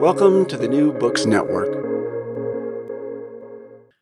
[0.00, 1.72] Welcome to the New Books Network.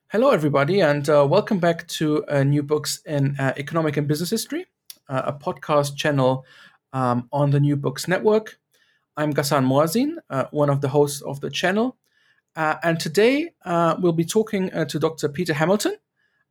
[0.09, 4.31] Hello, everybody, and uh, welcome back to uh, New Books in uh, Economic and Business
[4.31, 4.67] History,
[5.09, 6.45] uh, a podcast channel
[6.93, 8.59] um, on the New Books Network.
[9.17, 11.97] I'm Ghassan Moazzin, uh, one of the hosts of the channel.
[12.57, 15.29] Uh, and today we'll be talking to Dr.
[15.29, 15.97] Peter Hamilton,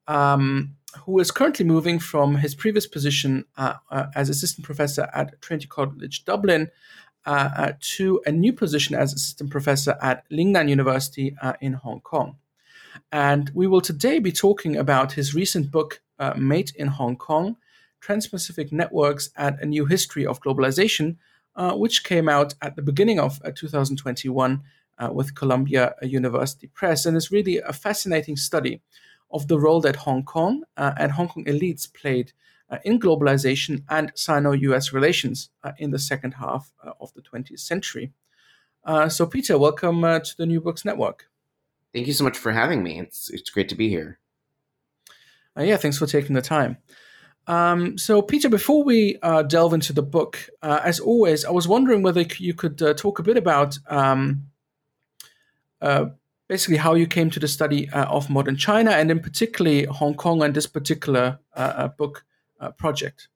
[0.07, 6.23] um, who is currently moving from his previous position as assistant professor at Trinity College
[6.23, 6.71] Dublin
[7.25, 12.01] uh, uh, to a new position as assistant professor at Lingnan University uh, in Hong
[12.01, 12.35] Kong.
[13.13, 17.55] And we will today be talking about his recent book, uh, Made in Hong Kong
[18.01, 21.15] Trans Pacific Networks and a New History of Globalization,
[21.75, 24.61] which came out at the beginning of uh, 2021
[25.11, 27.05] with Columbia University Press.
[27.05, 28.81] And is really a fascinating study
[29.31, 32.33] of the role that Hong Kong and Hong Kong elites played
[32.83, 37.59] in globalization and Sino US relations uh, in the second half uh, of the 20th
[37.59, 38.11] century.
[39.09, 41.29] so, Peter, welcome to the New Books Network.
[41.93, 42.99] Thank you so much for having me.
[42.99, 44.19] It's, it's great to be here.
[45.57, 46.77] yeah, thanks for taking the time.
[47.47, 51.67] Um, so, Peter, before we uh, delve into the book, uh, as always, I was
[51.67, 54.47] wondering whether you could uh, talk a bit about um,
[56.47, 60.41] basically how you came to the study of modern China and, in particularly, Hong Kong
[60.41, 61.39] and this particular
[61.97, 62.23] book
[62.63, 63.27] uh, project?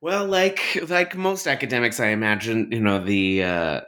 [0.00, 3.80] Well, like like most academics, I imagine you know the uh,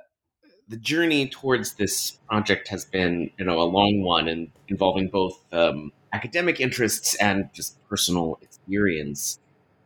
[0.68, 5.42] the journey towards this project has been you know a long one and involving both
[5.52, 9.38] um, academic interests and just personal experience.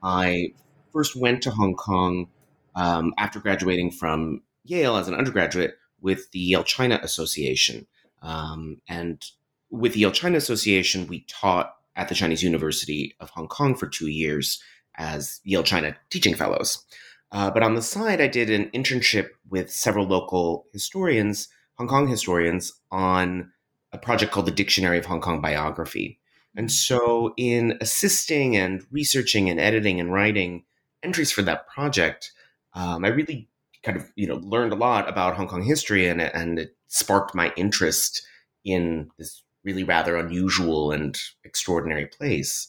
[0.03, 0.53] I
[0.93, 2.29] first went to Hong Kong
[2.75, 7.87] um, after graduating from Yale as an undergraduate with the Yale China Association,
[8.21, 9.25] um, and
[9.71, 13.87] with the Yale China Association, we taught at the Chinese University of Hong Kong for
[13.87, 14.63] two years
[14.97, 16.85] as Yale China teaching fellows.
[17.33, 22.07] Uh, but on the side, I did an internship with several local historians, Hong Kong
[22.07, 23.51] historians, on
[23.93, 26.21] a project called the Dictionary of Hong Kong Biography.
[26.57, 30.65] And so, in assisting and researching and editing and writing
[31.03, 32.33] entries for that project,
[32.73, 33.49] um, I really
[33.83, 37.35] kind of you know learned a lot about Hong Kong history, and and it sparked
[37.35, 38.27] my interest
[38.65, 42.69] in this really rather unusual and extraordinary place.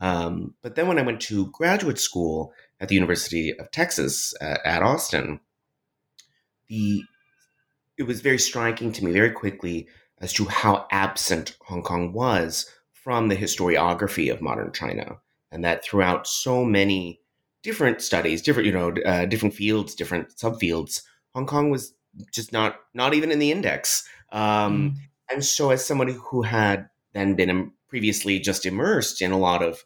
[0.00, 4.82] Um, but then when I went to graduate school at the University of Texas at
[4.82, 5.40] Austin,
[6.68, 7.02] the
[7.96, 9.86] it was very striking to me very quickly
[10.20, 15.18] as to how absent Hong Kong was from the historiography of modern China,
[15.52, 17.20] and that throughout so many
[17.62, 21.02] different studies, different you know, uh, different fields, different subfields,
[21.34, 21.94] Hong Kong was
[22.32, 24.08] just not not even in the index.
[24.32, 24.96] Um, mm.
[25.32, 29.84] And so, as somebody who had then been previously just immersed in a lot of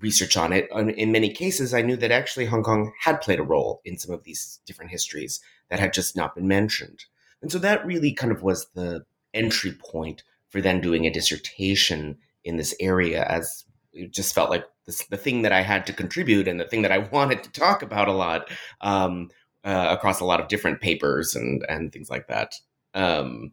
[0.00, 3.44] research on it, in many cases, I knew that actually Hong Kong had played a
[3.44, 5.40] role in some of these different histories
[5.70, 7.04] that had just not been mentioned.
[7.40, 12.18] And so that really kind of was the entry point for then doing a dissertation
[12.44, 15.92] in this area, as it just felt like this, the thing that I had to
[15.92, 18.50] contribute and the thing that I wanted to talk about a lot
[18.82, 19.30] um,
[19.64, 22.54] uh, across a lot of different papers and and things like that.
[22.94, 23.52] Um,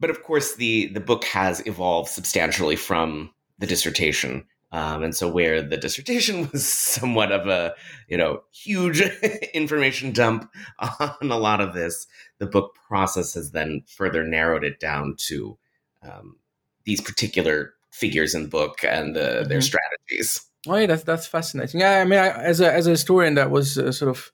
[0.00, 5.28] but of course, the the book has evolved substantially from the dissertation, Um, and so
[5.28, 7.74] where the dissertation was somewhat of a,
[8.08, 9.00] you know, huge
[9.54, 12.06] information dump on a lot of this,
[12.38, 15.58] the book process has then further narrowed it down to
[16.02, 16.36] um,
[16.84, 19.48] these particular figures in the book and the, mm-hmm.
[19.48, 20.42] their strategies.
[20.66, 21.80] Oh, yeah, that's that's fascinating.
[21.80, 24.32] Yeah, I mean, I, as a as a historian that was uh, sort of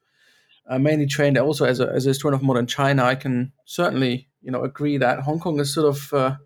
[0.69, 4.29] uh, mainly trained also as a as a historian of modern China, I can certainly
[4.45, 6.37] you know agree that Hong Kong is sort of uh,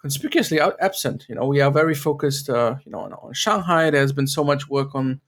[0.00, 1.24] conspicuously out, absent.
[1.28, 3.90] You know, we are very focused, uh, you know, on, on, Shanghai.
[3.90, 5.20] There's been so much work on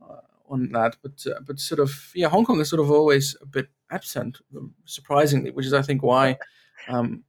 [0.00, 3.36] uh, on that, but uh, but sort of yeah, Hong Kong is sort of always
[3.40, 6.38] a bit absent, um, surprisingly, which is I think why.
[6.88, 7.22] Um,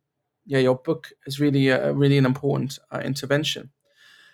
[0.48, 3.69] yeah, your book is really a, really an important uh, intervention.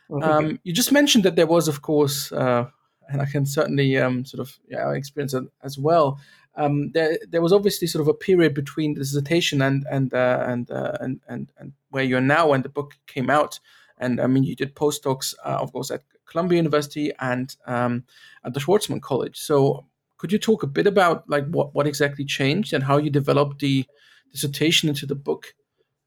[0.10, 2.68] um, you just mentioned that there was, of course, uh,
[3.10, 6.22] and I can certainly um, sort of yeah, experience it as well
[6.56, 10.46] um, there there was obviously sort of a period between the dissertation and and uh,
[10.48, 13.60] and, uh, and and and where you're now when the book came out.
[13.98, 18.04] And I mean, you did postdocs, uh, of course, at Columbia University and um,
[18.46, 19.38] at the Schwarzman College.
[19.38, 19.86] So,
[20.18, 23.60] could you talk a bit about like what what exactly changed and how you developed
[23.60, 23.86] the
[24.32, 25.54] dissertation into the book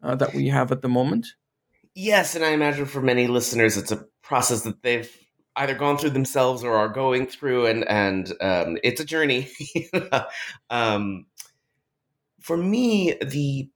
[0.02, 1.34] uh, that we have at the moment?
[1.94, 5.10] Yes, and I imagine for many listeners, it's a process that they've
[5.56, 9.50] either gone through themselves or are going through, and and um, it's a journey.
[10.70, 11.26] um,
[12.40, 13.70] for me, the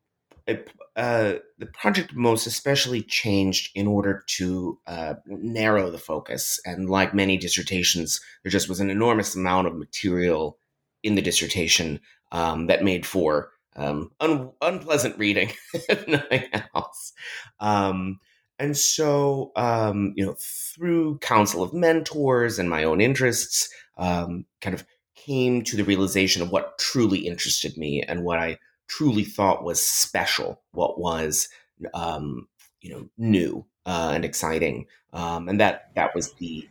[0.96, 6.58] uh, the project most especially changed in order to uh, narrow the focus.
[6.64, 10.58] And like many dissertations, there just was an enormous amount of material
[11.02, 12.00] in the dissertation
[12.32, 16.44] um, that made for um, un- unpleasant reading, if nothing
[16.74, 17.12] else.
[17.60, 18.18] Um,
[18.58, 23.68] and so, um, you know, through counsel of mentors and my own interests,
[23.98, 28.58] um, kind of came to the realization of what truly interested me and what I
[28.88, 31.48] truly thought was special, what was,
[31.92, 32.48] um,
[32.80, 36.68] you know, new uh, and exciting, um, and that that was the,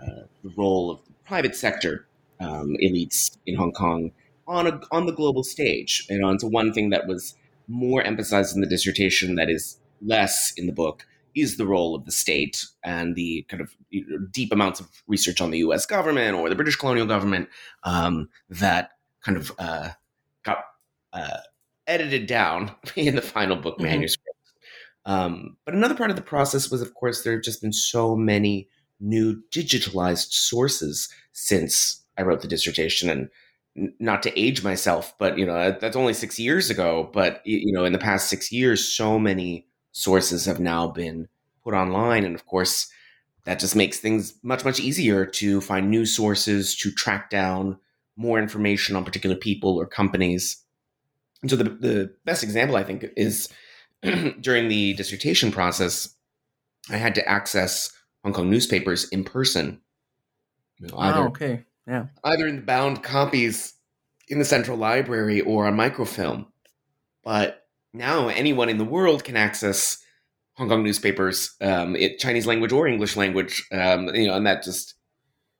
[0.00, 2.06] uh, the role of the private sector
[2.40, 4.10] um, elites in Hong Kong
[4.46, 6.06] on a, on the global stage.
[6.10, 7.34] You know, and so one thing that was
[7.68, 12.04] more emphasized in the dissertation that is less in the book is the role of
[12.04, 13.74] the state and the kind of
[14.30, 15.86] deep amounts of research on the U.S.
[15.86, 17.48] government or the British colonial government
[17.84, 18.90] um, that
[19.22, 19.90] kind of uh,
[20.44, 20.58] got
[21.12, 21.38] uh,
[21.86, 23.86] edited down in the final book mm-hmm.
[23.86, 24.28] manuscript.
[25.04, 28.14] Um, but another part of the process was, of course, there have just been so
[28.14, 28.68] many
[29.00, 33.28] new digitalized sources since I wrote the dissertation, and
[33.98, 37.10] not to age myself, but you know that's only six years ago.
[37.12, 41.28] But you know, in the past six years, so many sources have now been
[41.62, 42.24] put online.
[42.24, 42.90] And of course,
[43.44, 47.78] that just makes things much, much easier to find new sources, to track down
[48.16, 50.58] more information on particular people or companies.
[51.40, 53.48] And so the, the best example, I think, is
[54.40, 56.14] during the dissertation process,
[56.90, 57.92] I had to access
[58.22, 59.80] Hong Kong newspapers in person.
[60.78, 61.64] You know, either, oh, okay.
[61.86, 62.06] Yeah.
[62.24, 63.74] Either in bound copies
[64.28, 66.46] in the central library or on microfilm.
[67.24, 67.61] But
[67.92, 69.98] now anyone in the world can access
[70.54, 74.62] Hong Kong newspapers, um, it, Chinese language or English language, um, you know, and that
[74.62, 74.94] just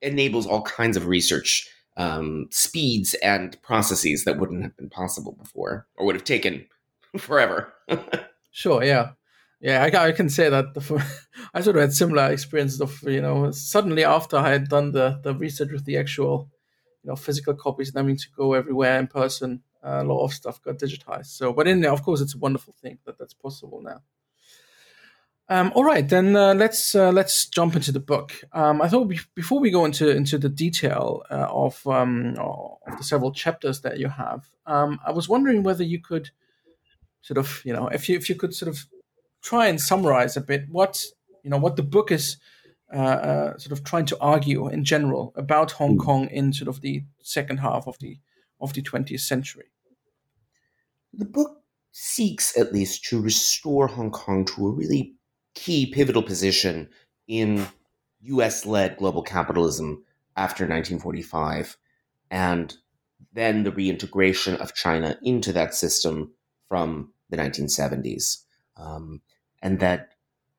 [0.02, 5.86] enables all kinds of research um, speeds and processes that wouldn't have been possible before
[5.96, 6.66] or would have taken
[7.18, 7.72] forever.
[8.50, 9.10] sure, yeah.
[9.60, 11.06] Yeah, I, I, can say that the,
[11.54, 15.20] I sort of had similar experiences of, you know, suddenly after I had done the,
[15.22, 16.50] the research with the actual,
[17.04, 20.62] you know, physical copies and having to go everywhere in person, a lot of stuff
[20.62, 21.26] got digitized.
[21.26, 24.02] So, but in there, of course, it's a wonderful thing that that's possible now.
[25.48, 28.32] Um, all right, then uh, let's uh, let's jump into the book.
[28.52, 32.96] Um, I thought be- before we go into into the detail uh, of um, of
[32.96, 36.30] the several chapters that you have, um, I was wondering whether you could
[37.20, 38.86] sort of you know if you if you could sort of
[39.42, 41.04] try and summarize a bit what
[41.42, 42.36] you know what the book is
[42.94, 45.98] uh, uh, sort of trying to argue in general about Hong hmm.
[45.98, 48.18] Kong in sort of the second half of the
[48.60, 49.71] of the 20th century.
[51.14, 55.14] The book seeks at least to restore Hong Kong to a really
[55.54, 56.88] key pivotal position
[57.28, 57.66] in
[58.22, 60.04] US led global capitalism
[60.36, 61.76] after 1945
[62.30, 62.74] and
[63.32, 66.32] then the reintegration of China into that system
[66.68, 68.44] from the 1970s.
[68.76, 69.20] Um,
[69.62, 70.12] and that,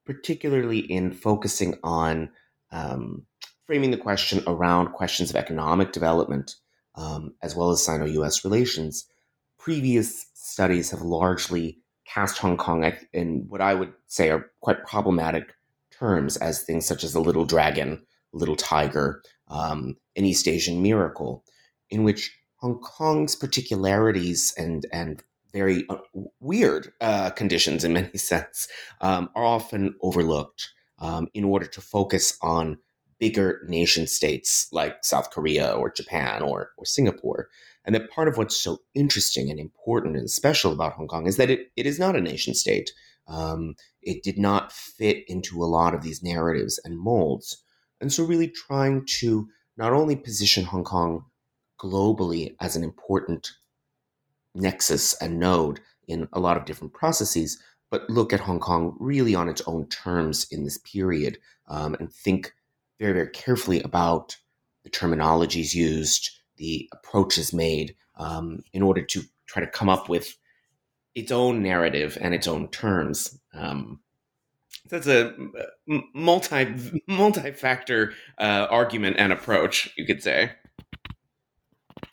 [0.05, 2.29] particularly in focusing on
[2.71, 3.25] um,
[3.65, 6.55] framing the question around questions of economic development
[6.95, 9.07] um, as well as Sino US relations,
[9.57, 15.53] previous studies have largely cast Hong Kong in what I would say are quite problematic
[15.91, 21.43] terms as things such as a little dragon, little tiger, um, an East Asian miracle,
[21.89, 25.23] in which Hong Kong's particularities and, and
[25.53, 25.97] very uh,
[26.39, 28.67] weird uh, conditions in many sense
[29.01, 30.73] um, are often overlooked.
[30.99, 32.77] um, in order to focus on
[33.19, 37.49] bigger nation states like South Korea or Japan or, or Singapore.
[37.85, 41.37] And that part of what's so interesting and important and special about Hong Kong is
[41.37, 42.93] that it, it is not a nation state.
[43.27, 47.63] Um, it did not fit into a lot of these narratives and molds.
[48.01, 49.47] And so, really trying to
[49.77, 51.25] not only position Hong Kong
[51.79, 53.51] globally as an important
[54.55, 59.35] nexus and node in a lot of different processes, but look at Hong Kong really
[59.35, 61.37] on its own terms in this period
[61.67, 62.53] um, and think
[62.99, 64.37] very, very carefully about
[64.83, 70.37] the terminologies used, the approaches made um, in order to try to come up with
[71.15, 73.39] its own narrative and its own terms.
[73.53, 73.99] Um,
[74.89, 75.33] that's a
[76.13, 76.75] multi
[77.07, 80.51] multi factor uh, argument and approach, you could say.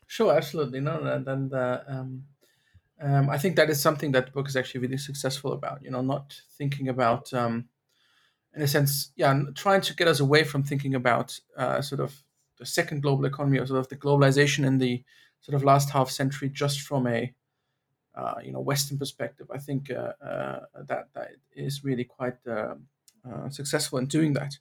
[0.06, 0.80] Sure, absolutely.
[0.80, 2.24] No, and, and uh, um,
[3.00, 5.82] um, I think that is something that the book is actually really successful about.
[5.82, 7.66] You know, not thinking about, um,
[8.54, 12.22] in a sense, yeah, trying to get us away from thinking about uh, sort of
[12.60, 15.02] the second global economy or sort of the globalization in the
[15.40, 17.32] sort of last half century just from a
[18.14, 19.48] uh, you know Western perspective.
[19.52, 22.86] I think uh, uh, that that is really quite um,
[23.28, 24.58] uh, successful in doing that.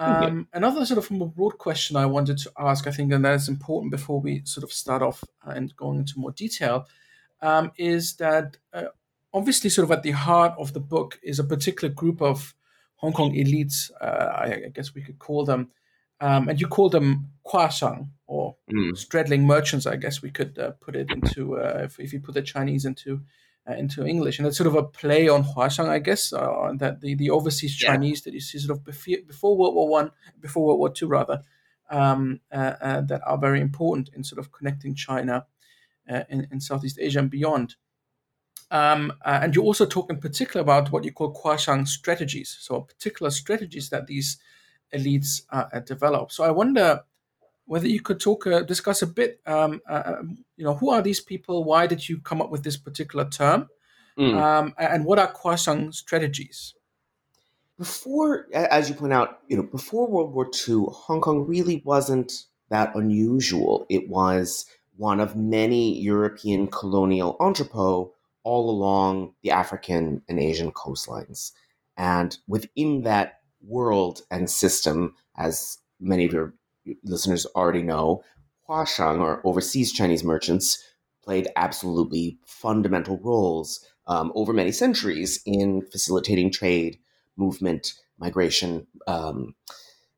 [0.00, 3.34] Um, Another sort of more broad question I wanted to ask, I think, and that
[3.34, 6.86] is important before we sort of start off and going into more detail,
[7.42, 8.84] um, is that uh,
[9.34, 12.54] obviously, sort of at the heart of the book is a particular group of
[12.96, 15.70] Hong Kong elites, uh, I, guess we could call them,
[16.20, 18.96] um, and you call them Kuashang or mm.
[18.96, 19.86] straddling merchants.
[19.86, 22.84] I guess we could uh, put it into uh, if, if you put the Chinese
[22.84, 23.22] into
[23.68, 27.00] uh, into English, and it's sort of a play on Huashang, I guess, uh, that
[27.00, 27.90] the, the overseas yeah.
[27.90, 30.10] Chinese that you see sort of before, before World War One,
[30.40, 31.42] before World War Two, rather,
[31.90, 35.46] um, that are very important in sort of connecting China
[36.08, 37.76] uh, in, in, Southeast Asia and beyond.
[38.70, 42.80] Um, uh, and you also talk in particular about what you call Kuashang strategies, so
[42.80, 44.38] particular strategies that these
[44.94, 46.32] elites uh, develop.
[46.32, 47.02] So I wonder
[47.66, 51.02] whether you could talk, uh, discuss a bit, um, uh, um, you know, who are
[51.02, 51.64] these people?
[51.64, 53.68] Why did you come up with this particular term?
[54.18, 54.34] Mm.
[54.34, 56.74] Um, and what are Kuashang strategies?
[57.78, 62.46] Before, as you point out, you know, before World War II, Hong Kong really wasn't
[62.70, 63.86] that unusual.
[63.88, 64.66] It was
[64.96, 68.10] one of many European colonial entrepôts
[68.42, 71.52] all along the African and Asian coastlines.
[71.96, 76.54] And within that world and system, as many of your
[77.04, 78.22] listeners already know,
[78.68, 80.82] Huashang, or overseas Chinese merchants,
[81.22, 86.98] played absolutely fundamental roles um, over many centuries in facilitating trade,
[87.36, 89.54] movement, migration, um,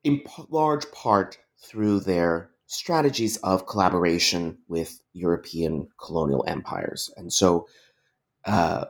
[0.03, 7.11] in p- large part through their strategies of collaboration with European colonial empires.
[7.17, 7.67] And so,
[8.45, 8.85] uh,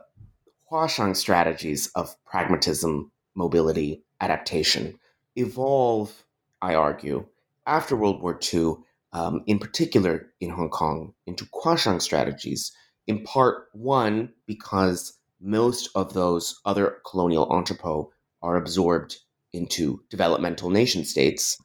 [0.70, 4.98] Huashang strategies of pragmatism, mobility, adaptation
[5.36, 6.24] evolve,
[6.62, 7.26] I argue,
[7.66, 8.76] after World War II,
[9.12, 12.72] um, in particular in Hong Kong, into Kuashang strategies,
[13.06, 18.10] in part one, because most of those other colonial entrepôts
[18.42, 19.18] are absorbed
[19.52, 21.60] into developmental nation states.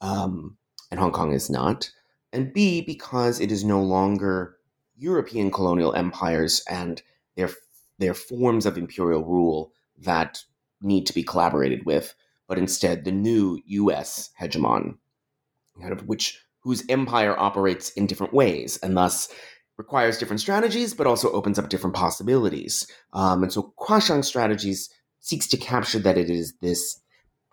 [0.00, 0.56] Um,
[0.90, 1.90] and Hong Kong is not,
[2.32, 4.56] and B, because it is no longer
[4.96, 7.02] European colonial empires and
[7.34, 7.50] their,
[7.98, 10.42] their forms of imperial rule that
[10.80, 12.14] need to be collaborated with,
[12.48, 14.96] but instead the new US hegemon,
[15.80, 19.28] kind of which whose empire operates in different ways and thus
[19.76, 22.86] requires different strategies, but also opens up different possibilities.
[23.12, 24.90] Um, and so Kuashang strategies
[25.20, 27.00] seeks to capture that it is this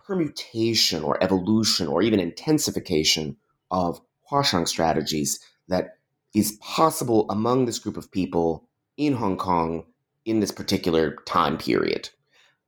[0.04, 3.36] permutation or evolution or even intensification
[3.70, 4.00] of
[4.30, 5.38] Huashang strategies
[5.68, 5.98] that
[6.34, 9.84] is possible among this group of people in Hong Kong
[10.24, 12.10] in this particular time period.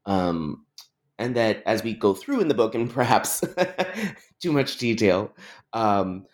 [0.06, 0.64] Um,
[1.18, 3.42] and that as we go through in the book, and perhaps
[4.40, 5.32] too much detail,
[5.72, 6.26] um,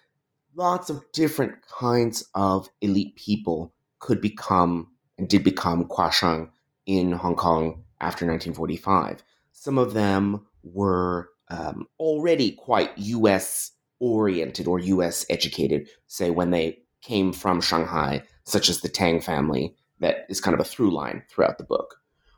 [0.54, 4.88] lots of different kinds of elite people could become
[5.18, 6.50] and did become Kuashang
[6.86, 9.22] in Hong Kong after 1945.
[9.52, 16.78] Some of them were um, already quite US oriented or US educated, say when they
[17.02, 21.22] came from Shanghai, such as the Tang family, that is kind of a through line
[21.28, 21.96] throughout the book.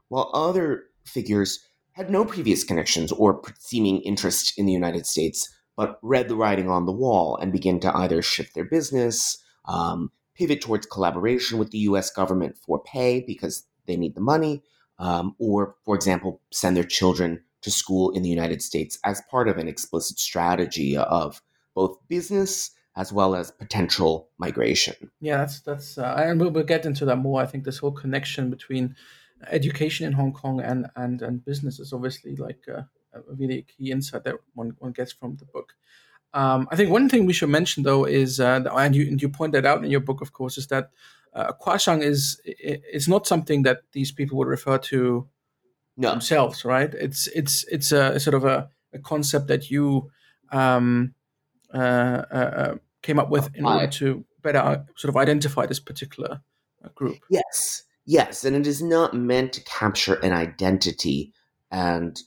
[0.08, 1.60] While other figures
[1.92, 6.68] had no previous connections or seeming interest in the United States, but read the writing
[6.68, 11.70] on the wall and began to either shift their business, um, pivot towards collaboration with
[11.70, 14.62] the US government for pay because they need the money,
[14.98, 19.48] um, or, for example, send their children to school in the United States as part
[19.48, 21.40] of an explicit strategy of
[21.74, 24.94] both business as well as potential migration.
[25.20, 27.40] Yeah, that's that's, uh, and we'll, we'll get into that more.
[27.40, 28.94] I think this whole connection between
[29.50, 32.82] education in Hong Kong and and and business is obviously like uh,
[33.14, 35.74] a really key insight that one, one gets from the book.
[36.32, 39.28] Um, I think one thing we should mention, though, is uh, and you and you
[39.28, 40.90] pointed out in your book, of course, is that
[41.32, 45.28] uh, Kuashang is is not something that these people would refer to
[45.96, 46.10] no.
[46.10, 46.92] themselves, right?
[46.92, 50.10] It's it's it's a, a sort of a, a, concept that you
[50.50, 51.14] um,
[51.72, 56.40] uh, uh, uh came up with in order to better sort of identify this particular
[56.84, 57.18] uh, group.
[57.30, 61.32] Yes, yes, and it is not meant to capture an identity,
[61.70, 62.20] and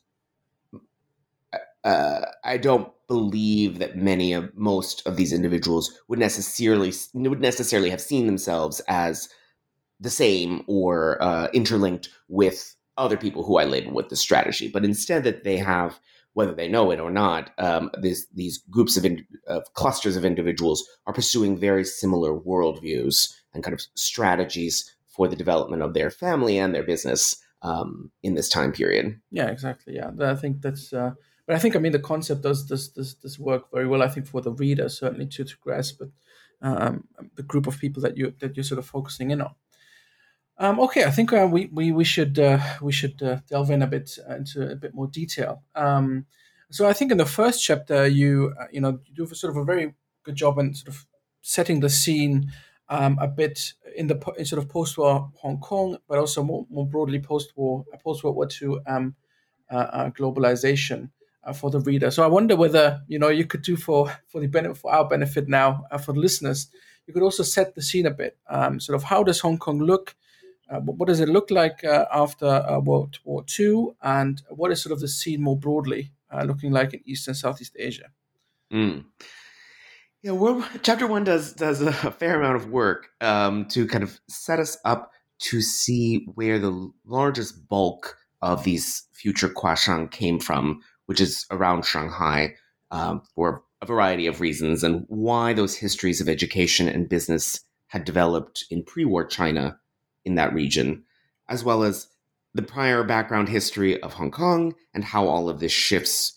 [1.84, 7.90] uh, I don't believe that many of most of these individuals would necessarily would necessarily
[7.90, 9.30] have seen themselves as
[10.00, 14.86] the same or uh, interlinked with other people who I label with the strategy, but
[14.86, 16.00] instead that they have,
[16.34, 20.26] whether they know it or not, um, this, these groups of, in, of clusters of
[20.26, 26.12] individuals are pursuing very similar worldviews and kind of strategies for the development of their
[26.12, 29.20] family and their business um, in this time period.
[29.32, 29.96] Yeah, exactly.
[29.96, 30.94] Yeah, I think that's.
[30.94, 31.12] Uh,
[31.48, 34.04] but I think I mean the concept does this this this work very well.
[34.04, 36.12] I think for the reader certainly to to grasp it,
[36.62, 39.56] um, the group of people that you that you're sort of focusing in on.
[40.60, 43.82] Um, okay, I think uh, we, we we should uh, we should uh, delve in
[43.82, 45.64] a bit uh, into a bit more detail.
[45.76, 46.26] Um,
[46.70, 49.58] so I think in the first chapter, you uh, you know you do sort of
[49.58, 49.94] a very
[50.24, 51.06] good job in sort of
[51.42, 52.52] setting the scene
[52.90, 56.86] um, a bit in the in sort of post-war Hong Kong, but also more, more
[56.86, 59.16] broadly post-war post World War II um,
[59.70, 61.10] uh, globalization
[61.54, 62.12] for the reader.
[62.12, 65.08] So I wonder whether you know you could do for for the benefit for our
[65.08, 66.68] benefit now for the listeners.
[67.06, 68.38] You could also set the scene a bit.
[68.50, 70.16] Um, sort of how does Hong Kong look?
[70.70, 74.82] Uh, what does it look like uh, after uh, World War II, and what is
[74.82, 78.10] sort of the scene more broadly uh, looking like in East and Southeast Asia?
[78.72, 79.06] Mm.
[80.28, 84.20] Yeah, well, chapter one does does a fair amount of work um, to kind of
[84.28, 90.82] set us up to see where the largest bulk of these future Kuashang came from,
[91.06, 92.56] which is around Shanghai,
[92.92, 98.04] um, for a variety of reasons, and why those histories of education and business had
[98.04, 99.80] developed in pre-war China
[100.26, 101.06] in that region,
[101.48, 102.10] as well as
[102.54, 106.37] the prior background history of Hong Kong and how all of this shifts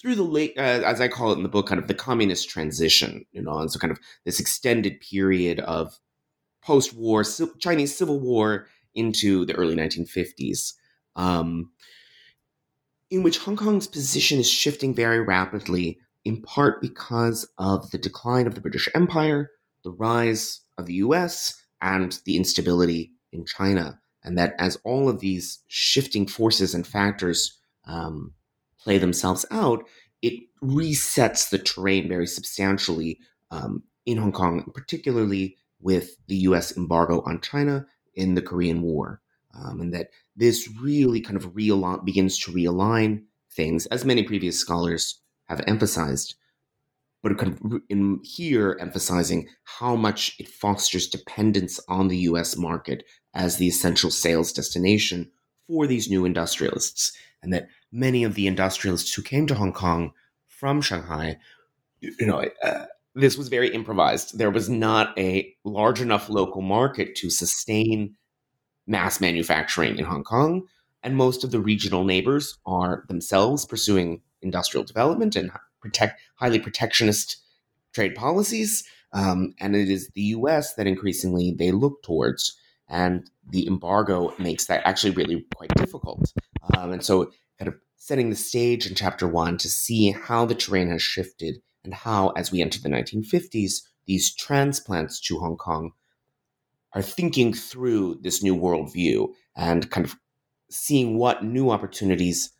[0.00, 2.48] through the late, uh, as I call it in the book, kind of the communist
[2.48, 5.98] transition, you know, and so kind of this extended period of
[6.62, 7.24] post-war
[7.58, 10.74] Chinese Civil War into the early 1950s,
[11.16, 11.70] um,
[13.10, 18.46] in which Hong Kong's position is shifting very rapidly, in part because of the decline
[18.46, 19.50] of the British Empire,
[19.82, 24.00] the rise of the U.S., and the instability in China.
[24.24, 28.34] And that as all of these shifting forces and factors um,
[28.88, 29.84] play themselves out,
[30.22, 33.18] it resets the terrain very substantially
[33.50, 39.20] um, in Hong Kong, particularly with the US embargo on China in the Korean War.
[39.54, 44.58] Um, and that this really kind of realign, begins to realign things, as many previous
[44.58, 46.36] scholars have emphasized,
[47.22, 53.04] but kind of in here emphasizing how much it fosters dependence on the US market
[53.34, 55.30] as the essential sales destination
[55.66, 57.12] for these new industrialists.
[57.42, 60.12] And that many of the industrialists who came to Hong Kong
[60.46, 61.38] from Shanghai,
[62.00, 64.38] you know, uh, this was very improvised.
[64.38, 68.16] There was not a large enough local market to sustain
[68.86, 70.66] mass manufacturing in Hong Kong.
[71.02, 77.36] And most of the regional neighbors are themselves pursuing industrial development and protect highly protectionist
[77.94, 80.74] trade policies, um, and it is the U.S.
[80.74, 82.56] that increasingly they look towards,
[82.88, 86.32] and the embargo makes that actually really quite difficult.
[86.76, 90.54] Um, and so, kind of setting the stage in chapter one to see how the
[90.54, 95.92] terrain has shifted and how, as we enter the 1950s, these transplants to Hong Kong
[96.94, 100.16] are thinking through this new worldview and kind of
[100.70, 102.50] seeing what new opportunities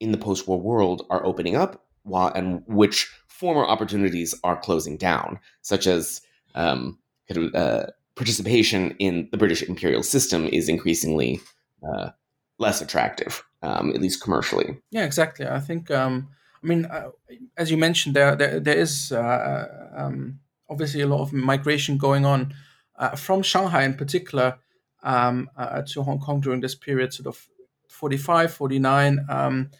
[0.00, 5.38] in the post-war world are opening up while, and which former opportunities are closing down,
[5.62, 6.20] such as
[6.54, 6.98] um,
[7.28, 11.40] kind of, uh, participation in the British imperial system is increasingly
[11.86, 12.10] uh,
[12.58, 14.78] less attractive, um, at least commercially.
[14.90, 15.46] Yeah, exactly.
[15.46, 15.90] I think.
[15.90, 16.28] Um,
[16.62, 17.10] I mean, uh,
[17.56, 22.24] as you mentioned, there there, there is uh, um, obviously a lot of migration going
[22.24, 22.54] on
[22.98, 24.58] uh, from Shanghai in particular
[25.02, 27.46] um, uh, to Hong Kong during this period, sort of
[27.88, 29.26] 45, 49.
[29.28, 29.70] Um,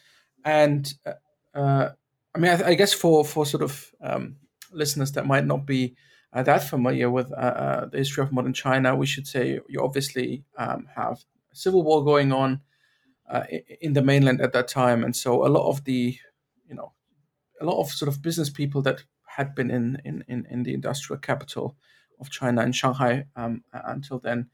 [0.44, 0.92] and
[1.54, 1.90] I
[2.38, 4.36] mean, I, I, guess for for sort of um,
[4.70, 5.96] listeners that might not be
[6.32, 9.80] uh, that familiar with uh, uh, the history of modern China, we should say you
[9.82, 11.24] obviously have
[11.56, 12.60] civil war going on
[13.30, 13.44] uh,
[13.80, 16.16] in the mainland at that time, and so a lot of the,
[16.68, 16.92] you know,
[17.60, 20.74] a lot of sort of business people that had been in in, in, in the
[20.74, 21.76] industrial capital
[22.20, 24.48] of China in Shanghai um, until then,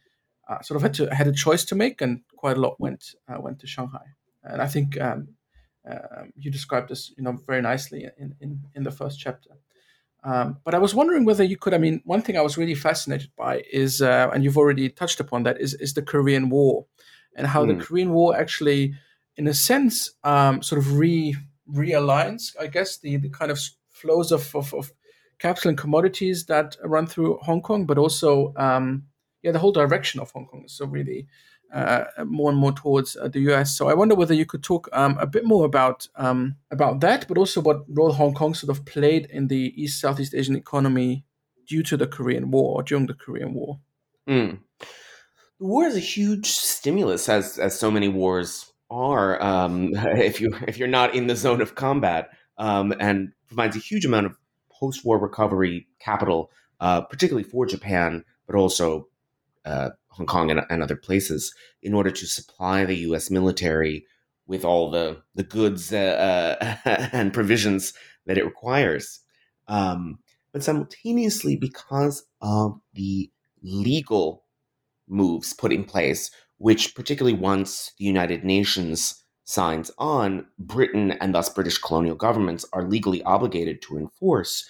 [0.48, 3.14] uh, sort of had to had a choice to make, and quite a lot went
[3.28, 4.06] uh, went to Shanghai,
[4.42, 5.00] and I think.
[5.00, 5.28] Um,
[5.84, 9.50] um, you described this, you know, very nicely in in, in the first chapter.
[10.24, 11.74] Um, but I was wondering whether you could.
[11.74, 15.20] I mean, one thing I was really fascinated by is, uh, and you've already touched
[15.20, 16.86] upon that, is is the Korean War,
[17.36, 17.68] and how mm.
[17.68, 17.80] the hmm.
[17.80, 18.94] Korean War actually,
[19.36, 21.36] in a sense, um, sort of re
[21.68, 23.58] realigns, I guess, the the kind of
[23.90, 24.92] flows of, of, of
[25.38, 29.04] capital and commodities that run through Hong Kong, but also, um,
[29.42, 30.64] yeah, the whole direction of Hong Kong.
[30.68, 31.26] So really,
[32.24, 33.76] more and more towards uh, the US.
[33.76, 37.26] So I wonder whether you could talk um, a bit more about um, about that,
[37.28, 41.24] but also what role Hong Kong sort of played in the East Southeast Asian economy
[41.66, 43.80] due to the Korean War or during the Korean War.
[44.28, 44.58] Mm.
[45.58, 49.42] The war is a huge stimulus, as as so many wars are.
[49.42, 53.80] Um, if you if you're not in the zone of combat, um, and provides a
[53.80, 54.36] huge amount of
[54.70, 59.08] post-war recovery capital, uh, particularly for Japan, but also
[59.64, 63.30] uh, Hong Kong and, and, other places in order to supply the U.S.
[63.30, 64.04] military
[64.46, 67.94] with all the the goods uh, uh and provisions
[68.26, 69.20] that it requires.
[69.68, 70.18] Um,
[70.52, 73.30] but simultaneously, because of the
[73.62, 74.44] legal
[75.08, 81.48] moves put in place, which particularly once the United Nations signs on, Britain and thus
[81.48, 84.66] British colonial governments are legally obligated to enforce,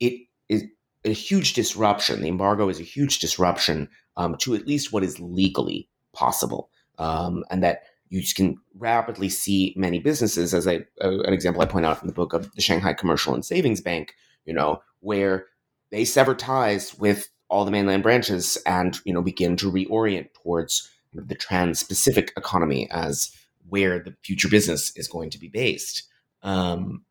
[0.00, 0.64] it is
[1.04, 2.22] a huge disruption.
[2.22, 7.44] The embargo is a huge disruption um, to at least what is legally possible, um,
[7.50, 11.86] and that you can rapidly see many businesses, as I, uh, an example I point
[11.86, 15.46] out in the book of the Shanghai Commercial and Savings Bank, you know, where
[15.90, 20.90] they sever ties with all the mainland branches and you know begin to reorient towards
[21.12, 23.30] the trans-Pacific economy as
[23.68, 26.04] where the future business is going to be based,
[26.42, 27.04] um,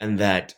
[0.00, 0.54] and that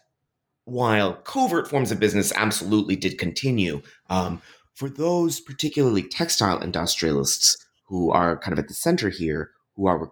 [0.64, 4.40] while covert forms of business absolutely did continue, um,
[4.74, 10.10] for those particularly textile industrialists who are kind of at the center here, who are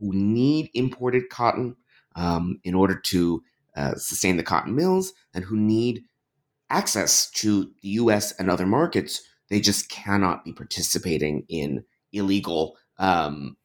[0.00, 1.76] who need imported cotton
[2.16, 3.42] um, in order to
[3.76, 6.02] uh, sustain the cotton mills, and who need
[6.70, 8.32] access to the U.S.
[8.32, 13.56] and other markets, they just cannot be participating in illegal um,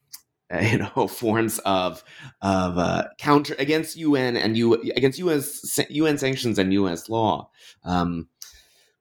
[0.62, 2.04] you know forms of
[2.40, 7.50] of uh, counter against UN and U against US UN sanctions and US law,
[7.84, 8.28] um,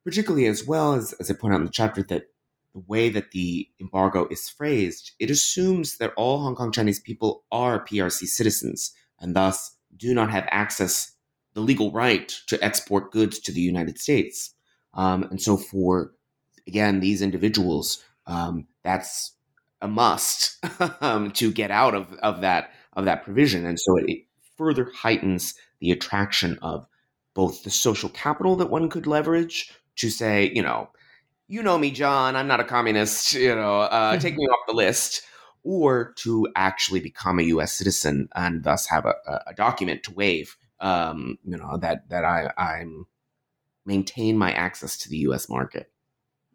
[0.05, 2.27] particularly as well as as I point out in the chapter that
[2.73, 7.43] the way that the embargo is phrased, it assumes that all Hong Kong Chinese people
[7.51, 11.13] are PRC citizens and thus do not have access
[11.53, 14.53] the legal right to export goods to the United States.
[14.93, 16.13] Um, and so for
[16.67, 19.33] again these individuals, um, that's
[19.81, 20.57] a must
[21.01, 24.25] um, to get out of, of that of that provision, and so it, it
[24.57, 26.87] further heightens the attraction of
[27.33, 30.89] both the social capital that one could leverage to say, you know,
[31.47, 34.73] you know me, John, I'm not a communist, you know, uh, take me off the
[34.73, 35.23] list,
[35.63, 37.73] or to actually become a U.S.
[37.73, 39.15] citizen and thus have a,
[39.47, 43.07] a document to waive, um, you know, that that I I'm
[43.85, 45.47] maintain my access to the U.S.
[45.49, 45.91] market.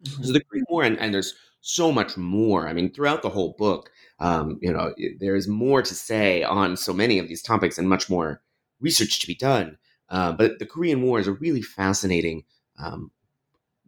[0.03, 0.23] Mm-hmm.
[0.23, 2.67] So the Korean War, and, and there's so much more.
[2.67, 6.75] I mean, throughout the whole book, um, you know, there is more to say on
[6.75, 8.41] so many of these topics and much more
[8.79, 9.77] research to be done.
[10.09, 12.43] Uh, but the Korean War is a really fascinating
[12.77, 13.11] um,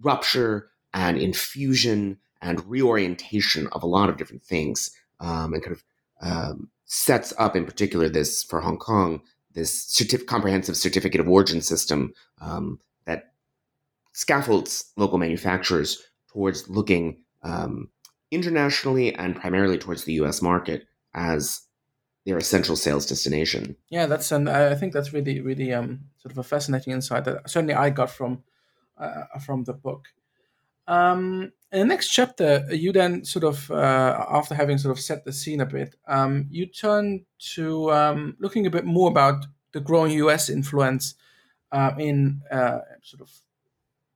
[0.02, 5.84] rupture and infusion and reorientation of a lot of different things, um, and kind of
[6.22, 9.22] um, sets up, in particular, this for Hong Kong,
[9.54, 13.34] this certif- comprehensive certificate of origin system um, that
[14.14, 17.90] scaffolds local manufacturers towards looking um,
[18.32, 20.42] internationally and primarily towards the U.S.
[20.42, 21.62] market as
[22.26, 23.76] their essential sales destination.
[23.90, 27.50] Yeah, that's and I think that's really really um, sort of a fascinating insight that
[27.50, 28.44] certainly I got from
[28.98, 30.08] uh, from the book.
[30.88, 35.26] Um, in the next chapter, you then sort of uh, after having sort of set
[35.26, 37.26] the scene a bit, um, you turn
[37.56, 40.50] to um, looking a bit more about the growing U.S.
[40.50, 41.16] influence
[41.72, 43.32] uh, in uh, sort of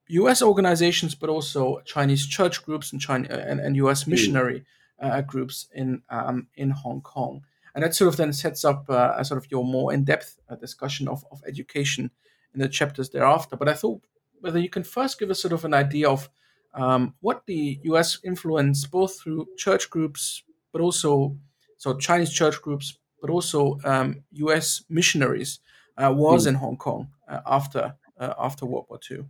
[0.09, 0.41] U.S.
[0.41, 4.03] organizations, but also Chinese church groups and China and, and U.S.
[4.03, 4.11] Hmm.
[4.11, 4.65] missionary
[4.99, 9.15] uh, groups in um, in Hong Kong, and that sort of then sets up uh,
[9.17, 12.11] a sort of your more in-depth uh, discussion of, of education
[12.53, 13.55] in the chapters thereafter.
[13.55, 14.03] But I thought
[14.41, 16.29] whether you can first give us sort of an idea of
[16.73, 18.19] um, what the U.S.
[18.23, 21.37] influence, both through church groups, but also
[21.77, 24.83] so Chinese church groups, but also um, U.S.
[24.89, 25.59] missionaries,
[25.97, 26.49] uh, was mm.
[26.49, 29.25] in Hong Kong uh, after uh, after World War II.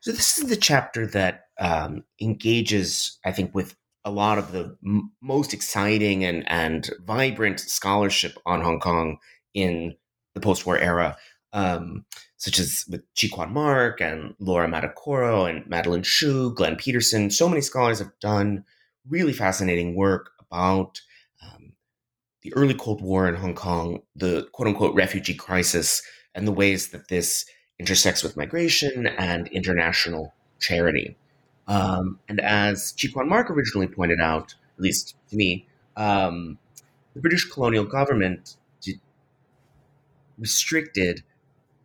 [0.00, 4.76] So this is the chapter that um, engages, I think, with a lot of the
[4.84, 9.18] m- most exciting and and vibrant scholarship on Hong Kong
[9.54, 9.94] in
[10.34, 11.16] the post-war era,
[11.52, 12.04] um,
[12.38, 17.30] such as with Chi Kwan Mark and Laura Madokoro and Madeline Hsu, Glen Peterson.
[17.30, 18.64] So many scholars have done
[19.08, 21.00] really fascinating work about
[21.42, 21.72] um,
[22.42, 26.00] the early Cold War in Hong Kong, the quote unquote refugee crisis,
[26.34, 27.44] and the ways that this
[27.80, 31.16] intersects with migration and international charity.
[31.66, 36.56] Um, and as Chi Kwan Mark originally pointed out, at least to me, um,
[37.14, 38.56] the British colonial government
[40.38, 41.22] restricted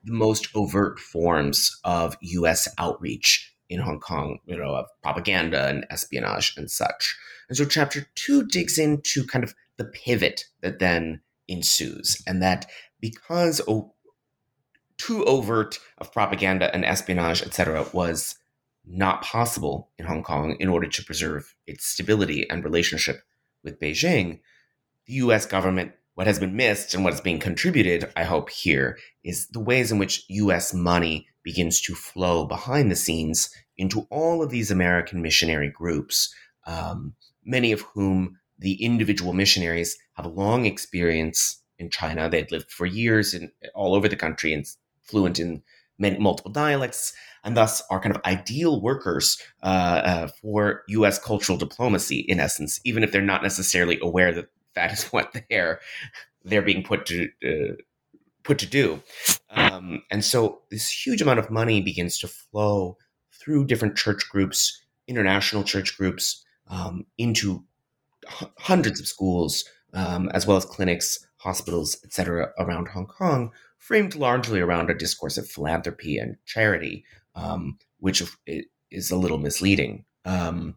[0.03, 2.67] the most overt forms of U.S.
[2.77, 7.17] outreach in Hong Kong, you know, of propaganda and espionage and such.
[7.49, 12.69] And so, chapter two digs into kind of the pivot that then ensues, and that
[12.99, 13.93] because oh,
[14.97, 18.35] too overt of propaganda and espionage, etc., was
[18.85, 23.21] not possible in Hong Kong in order to preserve its stability and relationship
[23.63, 24.39] with Beijing,
[25.05, 28.97] the US government, what has been missed and what is being contributed, I hope, here
[29.23, 34.41] is the ways in which US money begins to flow behind the scenes into all
[34.43, 36.33] of these American missionary groups,
[36.67, 42.29] um, many of whom the individual missionaries have a long experience in China.
[42.29, 44.65] They'd lived for years in all over the country and
[45.01, 45.63] fluent in
[45.97, 51.19] many, multiple dialects and thus are kind of ideal workers uh, uh, for U.S.
[51.19, 55.79] cultural diplomacy, in essence, even if they're not necessarily aware that that is what they're
[56.43, 57.73] they're being put to uh,
[58.43, 59.01] put to do.
[59.49, 62.97] Um, and so this huge amount of money begins to flow
[63.31, 67.63] through different church groups, international church groups, um, into
[68.27, 74.15] h- hundreds of schools, um, as well as clinics, hospitals, etc., around Hong Kong, framed
[74.15, 77.03] largely around a discourse of philanthropy and charity,
[77.35, 78.23] um, which
[78.91, 80.05] is a little misleading.
[80.25, 80.75] Um,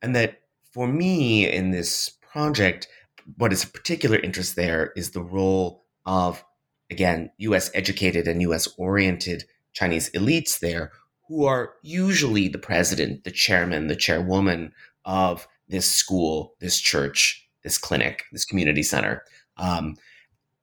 [0.00, 0.40] and that
[0.72, 2.88] for me in this project,
[3.36, 6.44] what is of particular interest there is the role of,
[6.90, 10.92] again, US educated and US oriented Chinese elites there
[11.28, 14.72] who are usually the president, the chairman, the chairwoman
[15.04, 19.22] of this school, this church, this clinic, this community center.
[19.58, 19.96] Um,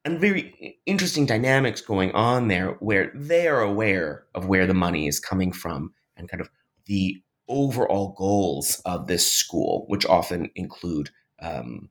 [0.04, 5.08] and very interesting dynamics going on there where they are aware of where the money
[5.08, 6.50] is coming from and kind of
[6.86, 11.10] the overall goals of this school, which often include
[11.42, 11.90] um,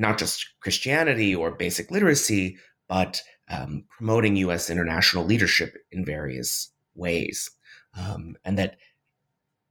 [0.00, 2.56] not just Christianity or basic literacy,
[2.88, 4.70] but um, promoting U.S.
[4.70, 7.50] international leadership in various ways.
[7.98, 8.76] Um, and that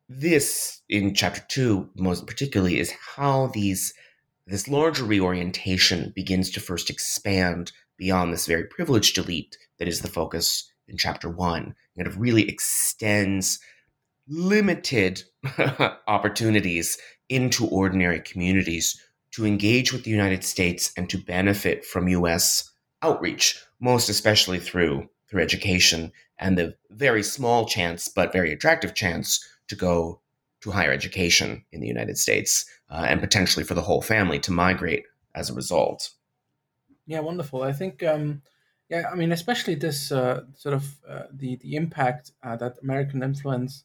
[0.08, 3.94] this, in chapter two, most particularly, is how these
[4.48, 10.08] this larger reorientation begins to first expand beyond this very privileged elite that is the
[10.08, 11.76] focus in chapter one.
[11.96, 13.60] And it really extends
[14.28, 15.24] limited
[16.08, 16.98] opportunities
[17.30, 19.00] into ordinary communities
[19.32, 25.10] to engage with the United States and to benefit from US outreach, most especially through
[25.30, 30.20] through education and the very small chance but very attractive chance to go
[30.62, 34.52] to higher education in the United States uh, and potentially for the whole family to
[34.52, 35.04] migrate
[35.36, 36.10] as a result.
[37.06, 37.64] Yeah, wonderful.
[37.64, 38.42] I think, um,
[38.90, 43.24] yeah, I mean, especially this uh, sort of uh, the the impact uh, that American
[43.24, 43.84] influence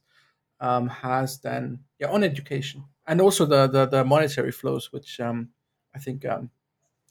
[0.61, 5.51] um, has then yeah on education and also the the, the monetary flows, which um,
[5.95, 6.51] I think um,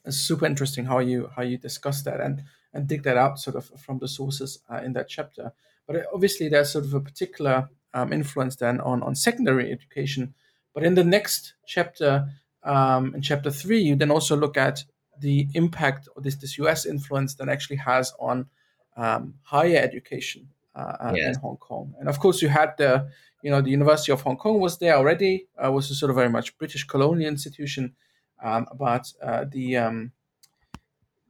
[0.05, 3.55] is super interesting how you how you discuss that and and dig that out sort
[3.55, 5.53] of from the sources uh, in that chapter.
[5.85, 10.33] But uh, obviously, there's sort of a particular um, influence then on on secondary education
[10.73, 12.27] but in the next chapter,
[12.63, 14.83] um, in chapter three, you then also look at
[15.19, 18.47] the impact of this, this US influence that actually has on
[18.97, 21.93] um, higher education uh, uh, in Hong Kong.
[21.99, 23.09] And of course, you had the,
[23.43, 26.15] you know, the University of Hong Kong was there already, uh, was a sort of
[26.15, 27.93] very much British colonial institution.
[28.41, 30.11] Um, but uh, the um,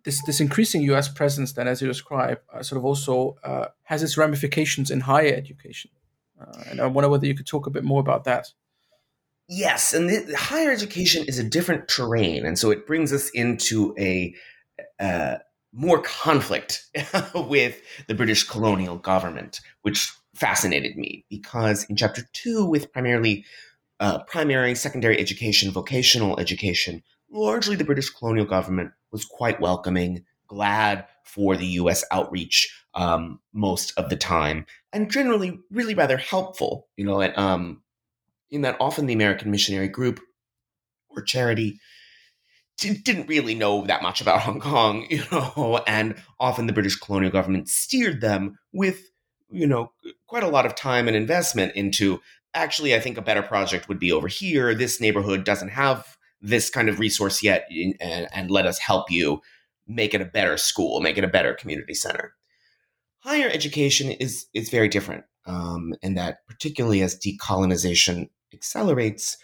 [0.06, 1.10] this this increasing U.S.
[1.10, 5.34] presence, then as you describe, uh, sort of also uh, has its ramifications in higher
[5.34, 5.92] education.
[6.70, 8.48] and I wonder whether you could talk a bit more about that.
[9.50, 13.94] Yes, and the, higher education is a different terrain, and so it brings us into
[13.98, 14.34] a
[15.00, 15.38] uh,
[15.74, 16.86] more conflict
[17.36, 23.46] with the British colonial government, which fascinated me because in chapter two, with primarily
[24.00, 31.06] uh, primary, secondary education, vocational education, largely the British colonial government was quite welcoming, glad
[31.24, 32.04] for the U.S.
[32.12, 36.88] outreach um, most of the time, and generally really rather helpful.
[36.98, 37.82] You know, and, um,
[38.52, 40.20] in that often the American missionary group
[41.10, 41.80] or charity
[42.78, 47.32] didn't really know that much about Hong Kong, you know, and often the British colonial
[47.32, 49.02] government steered them with,
[49.54, 49.92] you know,
[50.28, 52.20] quite a lot of time and investment into
[52.54, 54.76] actually, I think a better project would be over here.
[54.76, 57.68] This neighborhood doesn't have this kind of resource yet,
[58.02, 59.42] and, and let us help you
[59.88, 62.34] make it a better school, make it a better community center.
[63.20, 69.38] Higher education is is very different um, in that, particularly as decolonization accelerates,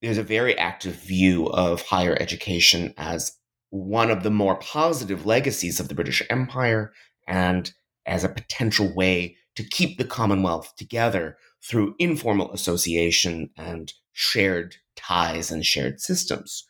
[0.00, 3.32] there's a very active view of higher education as
[3.70, 6.92] one of the more positive legacies of the British Empire
[7.26, 7.72] and
[8.06, 15.50] as a potential way to keep the Commonwealth together through informal association and shared ties
[15.50, 16.64] and shared systems.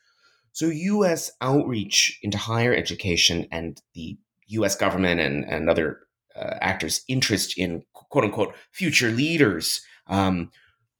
[0.52, 4.18] So, US outreach into higher education and the
[4.48, 6.00] US government and, and other
[6.36, 10.50] uh, actors' interest in quote unquote future leaders um,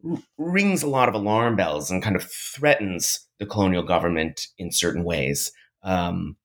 [0.09, 4.73] r- rings a lot of alarm bells and kind of threatens the colonial government in
[4.73, 6.37] certain ways, um,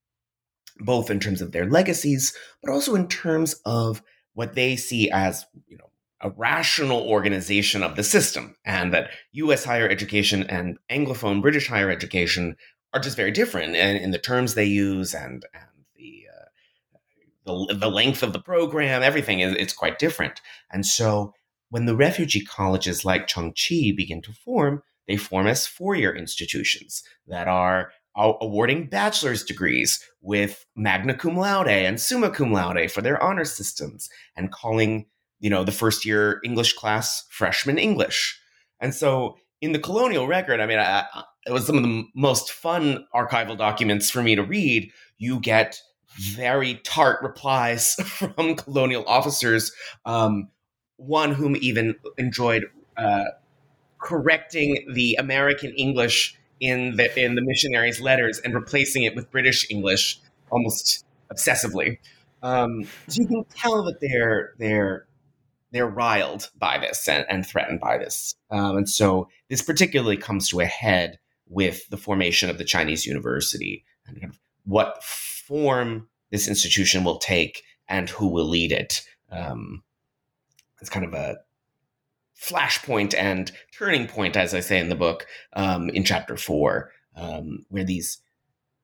[0.80, 4.02] both in terms of their legacies, but also in terms of
[4.34, 5.90] what they see as you know
[6.22, 9.64] a rational organization of the system, and that U.S.
[9.64, 12.56] higher education and Anglophone British higher education
[12.94, 17.76] are just very different in, in the terms they use and and the, uh, the
[17.76, 19.04] the length of the program.
[19.04, 21.34] Everything is it's quite different, and so
[21.70, 27.04] when the refugee colleges like Chung Chi begin to form, they form as four-year institutions
[27.28, 33.22] that are awarding bachelor's degrees with magna cum laude and summa cum laude for their
[33.22, 35.06] honor systems and calling
[35.40, 38.40] you know the first year english class freshman english.
[38.80, 42.04] And so in the colonial record i mean I, I, it was some of the
[42.14, 44.92] most fun archival documents for me to read.
[45.18, 45.82] You get
[46.18, 49.72] very tart replies from colonial officers
[50.06, 50.50] um,
[50.98, 52.66] one whom even enjoyed
[52.98, 53.26] uh,
[54.00, 59.70] correcting the american english in the in the missionaries' letters and replacing it with British
[59.70, 61.98] English almost obsessively.
[62.44, 65.08] Um, so you can tell that they're they're
[65.72, 70.50] they're riled by this and, and threatened by this, um, and so this particularly comes
[70.50, 76.08] to a head with the formation of the Chinese University and kind of what form
[76.32, 79.02] this institution will take and who will lead it.
[79.32, 79.84] Um,
[80.82, 81.38] it's kind of a
[82.42, 87.66] flashpoint and turning point, as I say in the book, um, in chapter four, um,
[87.70, 88.20] where these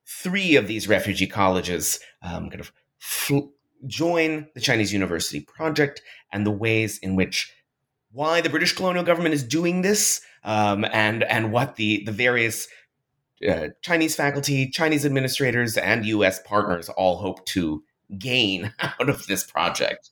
[0.06, 3.52] three of these refugee colleges um, kind of fl-
[3.86, 7.54] join the Chinese University project and the ways in which
[8.12, 12.68] why the British colonial government is doing this um, and and what the the various
[13.48, 16.42] uh, Chinese faculty, Chinese administrators, and U.S.
[16.44, 17.84] partners all hope to
[18.18, 20.12] gain out of this project.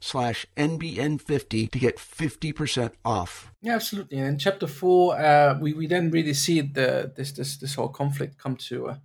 [0.00, 3.52] slash NBN50 to get 50% off.
[3.60, 4.18] Yeah, absolutely.
[4.18, 7.88] And in chapter four, uh, we, we then really see the this this this whole
[7.88, 9.02] conflict come to a,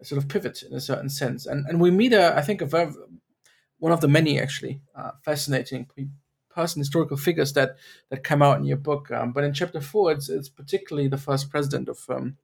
[0.00, 2.60] a sort of pivot in a certain sense, and and we meet a I think
[2.60, 2.92] a very
[3.78, 5.86] one of the many actually uh, fascinating
[6.54, 7.76] person historical figures that
[8.10, 9.10] that come out in your book.
[9.10, 12.36] Um, but in chapter four, it's it's particularly the first president of um,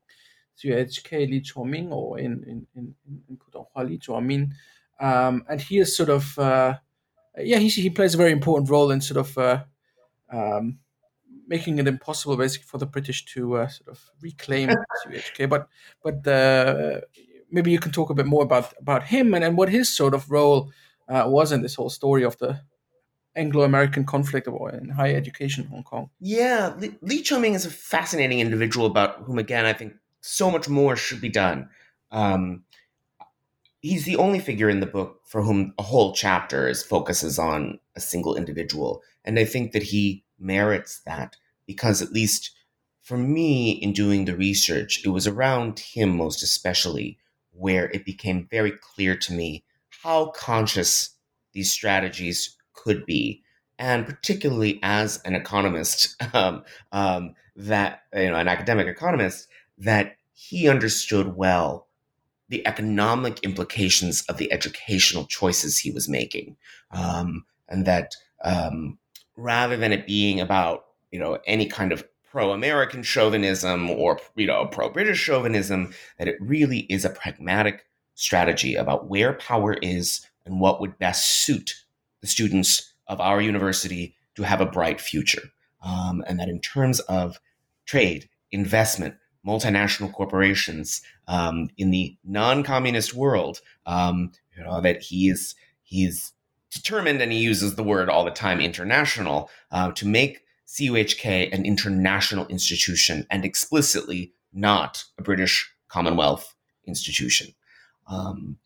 [0.61, 2.95] CUHK Li Choh-ming, or in in in,
[3.29, 4.53] in Putonghua Li Chuoming,
[5.01, 6.75] um, and he is sort of uh,
[7.45, 9.65] yeah, he he plays a very important role in sort of uh,
[10.33, 10.79] um,
[11.47, 14.69] making it impossible, basically, for the British to uh, sort of reclaim
[15.07, 15.49] CUHK.
[15.49, 15.69] But
[16.03, 17.01] but uh,
[17.51, 20.15] maybe you can talk a bit more about about him and, and what his sort
[20.15, 20.71] of role
[21.09, 22.61] uh, was in this whole story of the
[23.37, 26.11] Anglo-American conflict in higher education in Hong Kong.
[26.21, 30.97] Yeah, Li, Choh-ming is a fascinating individual about whom, again, I think so much more
[30.97, 31.69] should be done.
[32.11, 32.65] Um,
[33.81, 37.79] he's the only figure in the book for whom a whole chapter is focuses on
[37.97, 39.03] a single individual.
[39.25, 42.51] And i think that he merits that because at least
[43.03, 47.19] for me in doing the research it was around him most especially
[47.53, 49.65] where it became very clear to me
[50.03, 51.11] how conscious
[51.53, 53.43] these strategies could be.
[53.79, 60.69] And particularly as an economist um, um, that you know an academic economist that he
[60.69, 61.89] understood well
[62.51, 66.57] the economic implications of the educational choices he was making,
[66.91, 68.99] um, and that um,
[69.37, 74.67] rather than it being about you know any kind of pro-American chauvinism or you know
[74.67, 75.95] pro-British chauvinism.
[76.19, 81.45] That it really is a pragmatic strategy about where power is and what would best
[81.45, 81.85] suit
[82.21, 85.51] the students of our university to have a bright future.
[85.83, 87.41] Um, and that in terms of
[87.87, 89.15] trade, investment,
[89.47, 96.33] multinational corporations um, in the non-communist world, um, you know, that he is he's
[96.71, 101.65] determined, and he uses the word all the time, international, uh, to make CUHK an
[101.65, 106.55] international institution and explicitly not a British Commonwealth
[106.87, 107.49] institution.
[108.07, 108.59] Um,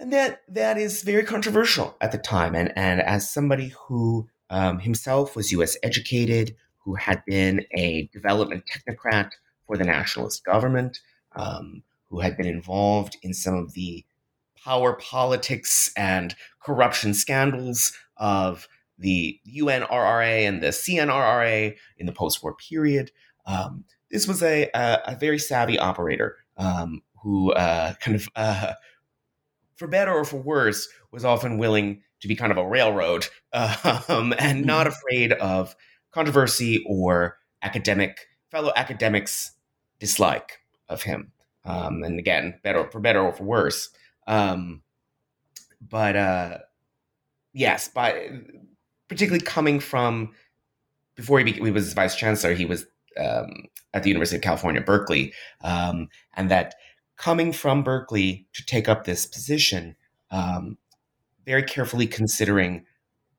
[0.00, 2.54] and that that is very controversial at the time.
[2.54, 5.76] And and as somebody who um, himself was U.S.
[5.82, 9.30] educated, who had been a development technocrat
[9.68, 10.98] for the nationalist government,
[11.36, 14.04] um, who had been involved in some of the
[14.64, 18.66] power politics and corruption scandals of
[18.98, 23.12] the UNRRA and the CNRRA in the post-war period.
[23.46, 28.72] Um, this was a, a, a, very savvy operator um, who uh, kind of, uh,
[29.76, 34.34] for better or for worse, was often willing to be kind of a railroad um,
[34.38, 34.94] and not mm-hmm.
[34.94, 35.76] afraid of
[36.10, 39.52] controversy or academic fellow academics'
[39.98, 41.32] dislike of him.
[41.64, 43.90] Um, and again, better for better or for worse.
[44.26, 44.82] Um,
[45.80, 46.58] but uh,
[47.52, 48.30] yes, by
[49.08, 50.32] particularly coming from
[51.14, 52.86] before he, became, he was vice chancellor, he was
[53.18, 55.32] um, at the University of California, Berkeley,
[55.62, 56.74] um, and that
[57.16, 59.96] coming from Berkeley to take up this position,
[60.30, 60.78] um,
[61.44, 62.84] very carefully considering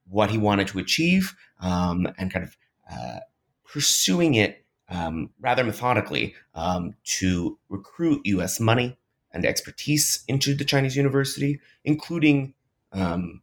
[0.09, 2.57] what he wanted to achieve um, and kind of
[2.91, 3.19] uh,
[3.63, 8.59] pursuing it um, rather methodically um, to recruit U.S.
[8.59, 8.97] money
[9.31, 12.53] and expertise into the Chinese university, including
[12.91, 13.41] um,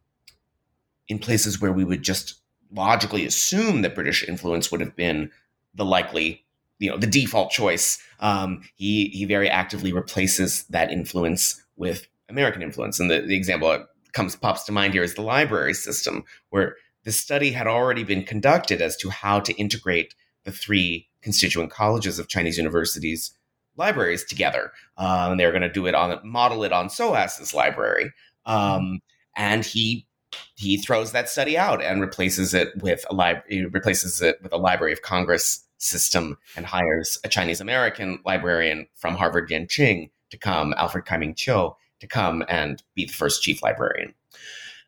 [1.07, 2.35] in places where we would just
[2.71, 5.31] logically assume that British influence would have been
[5.73, 6.43] the likely,
[6.79, 7.97] you know, the default choice.
[8.19, 13.69] Um, he he very actively replaces that influence with American influence, and the, the example
[13.69, 18.03] that comes pops to mind here is the library system, where the study had already
[18.03, 23.33] been conducted as to how to integrate the three constituent colleges of Chinese universities
[23.75, 24.71] libraries together.
[24.97, 28.13] Um, and they were going to do it on model it on SOAS's library.
[28.45, 29.01] Um,
[29.35, 30.07] and he
[30.55, 34.57] he throws that study out and replaces it with a library replaces it with a
[34.57, 40.73] Library of Congress system and hires a Chinese American librarian from Harvard Yenching to come,
[40.77, 44.13] Alfred Kai-Ming Chiu, to come and be the first chief librarian.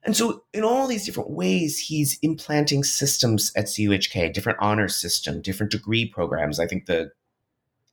[0.04, 5.41] And so, in all these different ways, he's implanting systems at CUHK, different honor system,
[5.41, 6.60] different degree programs.
[6.60, 7.12] I think the,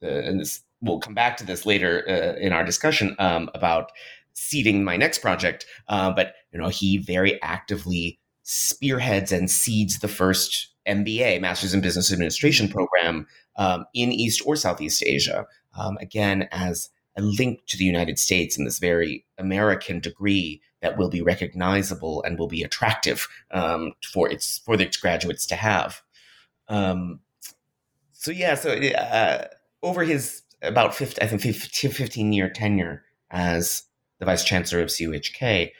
[0.01, 3.91] the and this we'll come back to this later uh, in our discussion um, about
[4.35, 5.67] seeding my next project.
[5.89, 11.81] Uh, but you know, he very actively spearheads and seeds the first MBA, Masters in
[11.81, 13.27] Business Administration program
[13.57, 15.47] um, in East or Southeast Asia.
[15.77, 20.97] Um, again, as a link to the United States in this very American degree that
[20.97, 26.03] will be recognizable and will be attractive um, for its for its graduates to have.
[26.69, 27.21] Um,
[28.13, 29.47] so yeah, so uh,
[29.83, 33.85] over his about 50, I think 15 year tenure as
[34.19, 35.73] the vice chancellor of CUHK,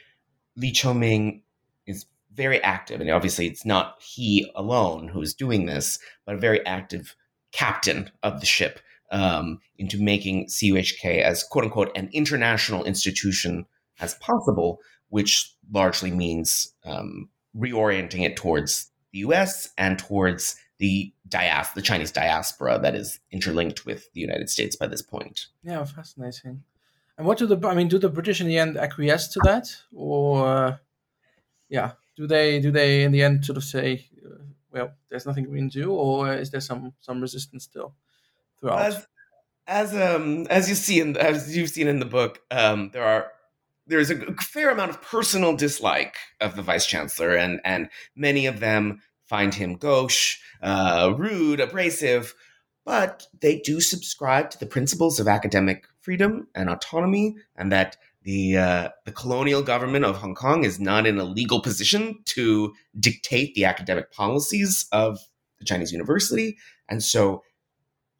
[0.55, 1.41] Li Choh-ming
[1.85, 3.01] is very active.
[3.01, 7.15] And obviously, it's not he alone who's doing this, but a very active
[7.51, 8.79] captain of the ship
[9.11, 13.65] um, into making CUHK as quote unquote an international institution
[13.99, 14.79] as possible,
[15.09, 22.11] which largely means um, reorienting it towards the US and towards the dias- the Chinese
[22.11, 25.47] diaspora that is interlinked with the United States by this point.
[25.63, 26.63] Yeah, fascinating.
[27.17, 27.87] And what do the I mean?
[27.87, 30.77] Do the British in the end acquiesce to that, or uh,
[31.67, 35.49] yeah, do they do they in the end sort of say, uh, well, there's nothing
[35.49, 37.95] we can do, or is there some some resistance still
[38.59, 38.81] throughout?
[38.81, 39.07] As,
[39.65, 43.31] as um as you see in as you've seen in the book, um, there are
[43.87, 48.59] there's a fair amount of personal dislike of the vice chancellor, and and many of
[48.59, 52.33] them find him gauche, uh, rude, abrasive,
[52.85, 58.57] but they do subscribe to the principles of academic freedom and autonomy, and that the
[58.57, 63.55] uh, the colonial government of Hong Kong is not in a legal position to dictate
[63.55, 65.19] the academic policies of
[65.59, 66.57] the Chinese university,
[66.89, 67.43] and so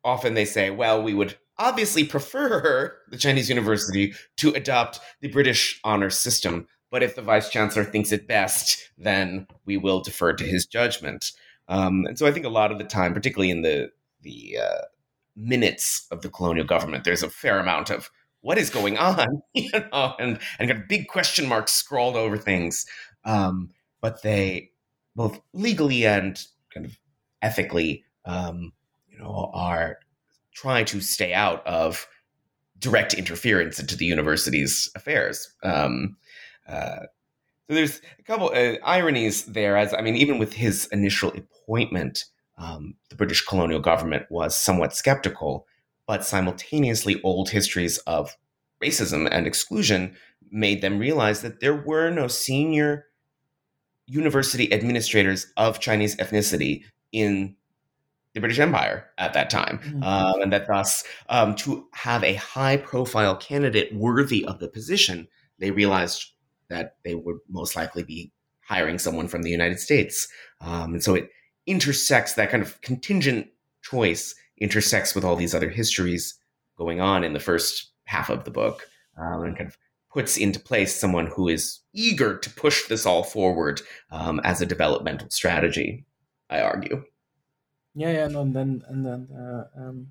[0.03, 5.79] often they say, "Well, we would." Obviously, prefer the Chinese university to adopt the British
[5.83, 10.43] honor system, but if the vice chancellor thinks it best, then we will defer to
[10.43, 11.31] his judgment.
[11.67, 13.91] Um, and so I think a lot of the time, particularly in the
[14.21, 14.81] the uh,
[15.35, 18.09] minutes of the colonial government, there's a fair amount of
[18.41, 22.85] what is going on, you know, and and got big question marks scrawled over things.
[23.25, 24.71] Um, but they
[25.15, 26.41] both legally and
[26.73, 26.97] kind of
[27.41, 28.71] ethically, um,
[29.09, 29.97] you know, are
[30.57, 32.07] trying to stay out of
[32.79, 35.53] direct interference into the university's affairs.
[35.61, 36.17] Um,
[36.67, 37.01] uh,
[37.67, 39.77] so there's a couple uh, ironies there.
[39.77, 42.25] As I mean, even with his initial appointment,
[42.57, 45.67] um, the British colonial government was somewhat skeptical,
[46.07, 48.35] but simultaneously, old histories of
[48.83, 50.15] racism and exclusion
[50.49, 53.05] made them realize that there were no senior
[54.07, 57.55] university administrators of Chinese ethnicity in
[58.37, 60.03] the British Empire at that time, mm-hmm.
[60.03, 65.27] um, and that thus, um, to have a high profile candidate worthy of the position,
[65.57, 66.31] they realized
[66.69, 68.31] that they would most likely be
[68.61, 70.27] hiring someone from the United States.
[70.61, 71.29] Um, and so it
[71.65, 73.47] intersects that kind of contingent
[73.81, 76.37] choice intersects with all these other histories
[76.77, 79.77] going on in the first half of the book um, and kind of
[80.11, 83.81] puts into place someone who is eager to push this all forward
[84.11, 86.05] um, as a developmental strategy,
[86.49, 87.03] I argue.
[87.97, 90.09] Yeah, yeah, no, and then and then uh, um,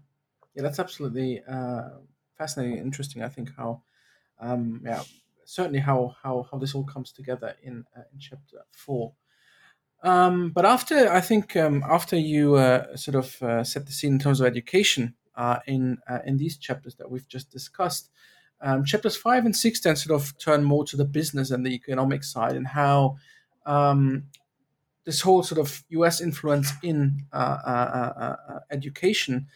[0.56, 1.90] yeah, that's absolutely uh,
[2.36, 3.22] fascinating, interesting.
[3.22, 3.82] I think how,
[4.40, 5.04] um, yeah,
[5.44, 9.12] certainly how how how this all comes together in uh, in chapter four.
[10.02, 14.14] Um, but after I think um, after you uh, sort of uh, set the scene
[14.14, 18.10] in terms of education uh, in uh, in these chapters that we've just discussed,
[18.60, 21.74] um, chapters five and six then sort of turn more to the business and the
[21.74, 23.16] economic side and how
[23.64, 24.24] um,
[25.06, 26.20] this whole sort of U.S.
[26.20, 29.46] influence in uh, uh, uh, uh education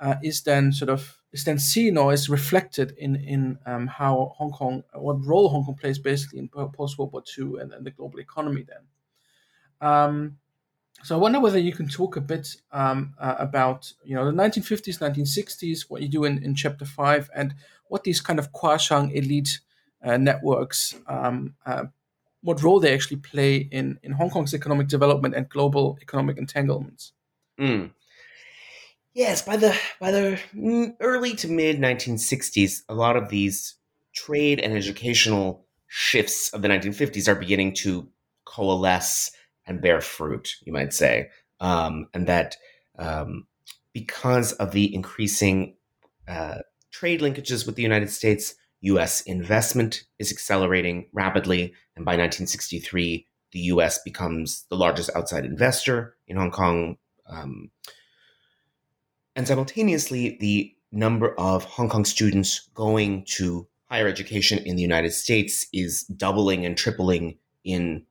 [0.00, 4.32] uh, is then sort of is then seen or is reflected in in um, how
[4.36, 7.84] Hong Kong, what role Hong Kong plays basically in post World War II and, and,
[7.84, 8.64] the global economy.
[8.66, 10.38] Then, um,
[11.02, 14.32] so I wonder whether you can talk a bit um, uh, about you know the
[14.32, 17.54] 1950s, 1960s, what you do in, in chapter five, and
[17.88, 19.60] what these kind of Kuashang elite
[20.02, 21.54] networks um,
[22.42, 27.12] what role they actually play in, in Hong Kong's economic development and global economic entanglements.
[27.58, 27.90] Mm.
[29.12, 30.38] Yes, by the by the
[31.00, 33.74] early to mid 1960s, a lot of these
[34.14, 38.08] trade and educational shifts of the 1950s are beginning to
[38.44, 39.32] coalesce
[39.66, 41.28] and bear fruit, you might say,
[41.58, 42.56] um, and that
[42.98, 43.46] um,
[43.92, 45.74] because of the increasing
[46.28, 46.58] uh,
[46.92, 51.74] trade linkages with the United States, US investment is accelerating rapidly.
[51.96, 56.96] And by 1963, the US becomes the largest outside investor in Hong Kong.
[57.26, 57.70] Um,
[59.36, 65.12] and simultaneously, the number of Hong Kong students going to higher education in the United
[65.12, 68.04] States is doubling and tripling in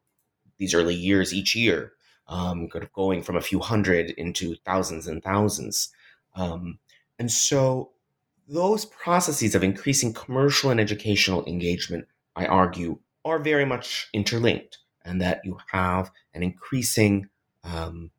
[0.57, 1.93] these early years each year,
[2.28, 5.89] um, going from a few hundred into thousands and thousands.
[6.36, 6.80] Um,
[7.17, 7.91] and so
[8.49, 15.21] those processes of increasing commercial and educational engagement, I argue, are very much interlinked, and
[15.21, 17.29] that you have an increasing
[17.63, 18.09] um,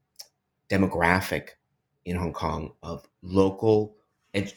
[0.71, 1.51] demographic
[2.05, 3.97] in Hong Kong of local
[4.33, 4.53] ed-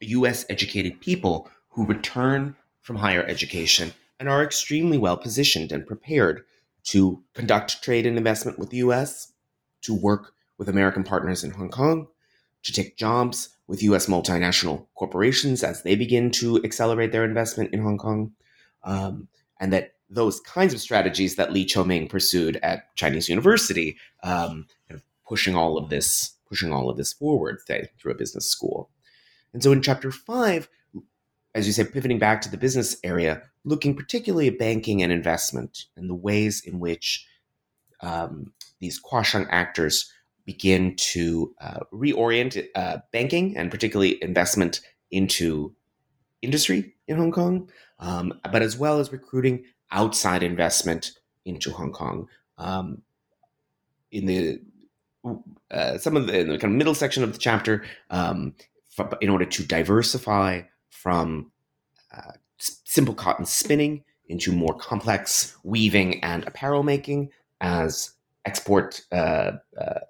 [0.00, 6.44] US educated people who return from higher education and are extremely well positioned and prepared
[6.84, 9.32] to conduct trade and investment with the US,
[9.82, 12.08] to work with American partners in Hong Kong,
[12.62, 17.82] to take jobs with US multinational corporations as they begin to accelerate their investment in
[17.82, 18.32] Hong Kong.
[18.82, 19.28] Um,
[19.60, 24.98] and that those kinds of strategies that Li Choh-ming pursued at Chinese University, um, kind
[24.98, 28.88] of pushing all of this, pushing all of this forward say, through a business school.
[29.52, 30.68] And so in chapter five,
[31.54, 35.84] as you said, pivoting back to the business area, looking particularly at banking and investment
[35.96, 37.26] and the ways in which
[38.00, 40.10] um, these Kuashang actors
[40.48, 44.80] begin to uh, reorient uh, banking and particularly investment
[45.10, 45.74] into
[46.40, 51.12] industry in Hong Kong, um, but as well as recruiting outside investment
[51.44, 52.28] into Hong Kong.
[52.56, 53.02] Um,
[54.10, 54.62] in the
[55.70, 58.54] uh, some of the, the, kind of middle section of the chapter, um,
[59.20, 61.52] in order to diversify from
[62.10, 67.28] uh, simple cotton spinning into more complex weaving and apparel making
[67.60, 68.14] as
[68.46, 70.00] export uh, uh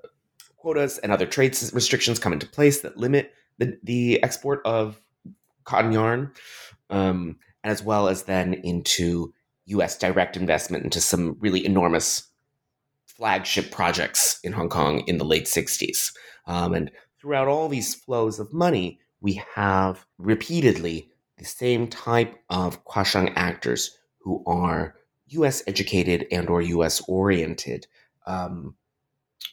[0.69, 5.01] quotas and other trade restrictions come into place that limit the, the export of
[5.65, 6.31] cotton yarn,
[6.91, 9.33] um, as well as then into
[9.65, 9.97] U.S.
[9.97, 12.29] direct investment into some really enormous
[13.07, 16.13] flagship projects in Hong Kong in the late 60s.
[16.47, 21.09] Um, and throughout all these flows of money, we have repeatedly
[21.39, 24.97] the same type of Kuashang actors who are
[25.29, 25.63] U.S.
[25.67, 27.01] educated and or U.S.
[27.09, 27.87] oriented,
[28.27, 28.75] um,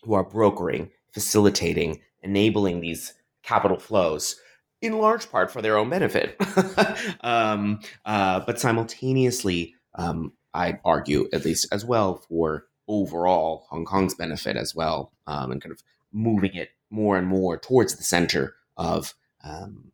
[0.03, 4.35] who are brokering facilitating, enabling these capital flows
[4.81, 6.35] in large part for their own benefit.
[7.21, 14.13] um, uh, but simultaneously, um, I'd argue, at least as well, for overall Hong Kong's
[14.13, 18.55] benefit as well, um, and kind of moving it more and more towards the center
[18.75, 19.13] of
[19.43, 19.91] um,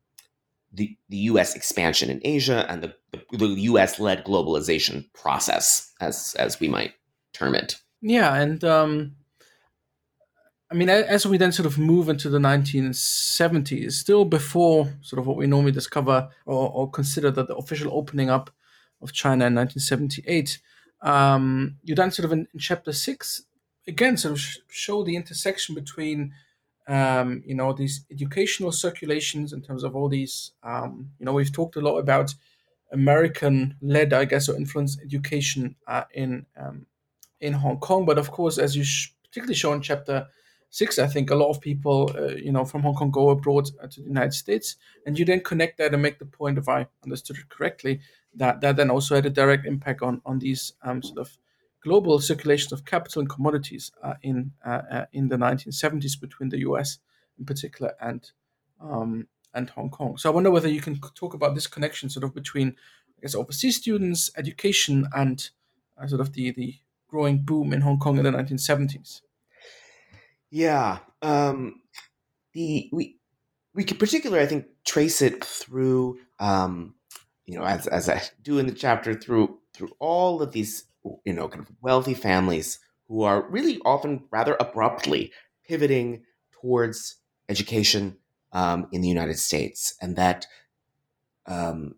[0.74, 1.55] the, the U.S.
[1.55, 6.93] expansion in Asia and the, the, the U.S.-led globalization process, as as we might
[7.32, 7.76] term it.
[8.01, 9.15] Yeah, and um,
[10.72, 15.28] I mean, as we then sort of move into the 1970s, still before sort of
[15.28, 18.49] what we normally discover or, or consider that the official opening up
[19.01, 20.59] of China in 1978,
[21.01, 23.43] um, you then sort of in, in chapter six
[23.88, 26.34] again sort of sh- show the intersection between
[26.88, 31.51] um, you know these educational circulations in terms of all these um, you know we've
[31.51, 32.34] talked a lot about
[32.91, 36.86] American led I guess or influenced education uh, in um,
[37.39, 40.28] in Hong Kong, but of course as you sh- particularly show in chapter
[40.72, 43.69] six, I think a lot of people, uh, you know, from Hong Kong go abroad
[43.82, 46.67] uh, to the United States, and you then connect that and make the point, if
[46.67, 47.99] I understood it correctly,
[48.34, 51.38] that that then also had a direct impact on on these um, sort of
[51.84, 56.59] global circulations of capital and commodities uh, in uh, uh, in the 1970s between the
[56.59, 56.99] U.S.
[57.38, 58.32] in particular and
[58.80, 60.17] um, and Hong Kong.
[60.17, 62.69] So I wonder whether you can talk about this connection, sort of between,
[63.17, 65.49] I guess, overseas students, education, and
[66.01, 66.76] uh, sort of the the
[67.07, 69.22] growing boom in Hong Kong in the 1970s.
[70.52, 70.99] Yeah.
[71.22, 71.82] Um,
[72.54, 73.18] the we
[73.74, 76.95] we could particularly, I think, trace it through, um,
[77.45, 80.84] you know, as as I do in the chapter, through through all of these,
[81.26, 85.32] you know, kind of wealthy families who are really often rather abruptly
[85.68, 87.16] pivoting towards
[87.49, 88.18] education
[88.52, 90.45] um, in the United States, and that
[91.45, 91.95] um,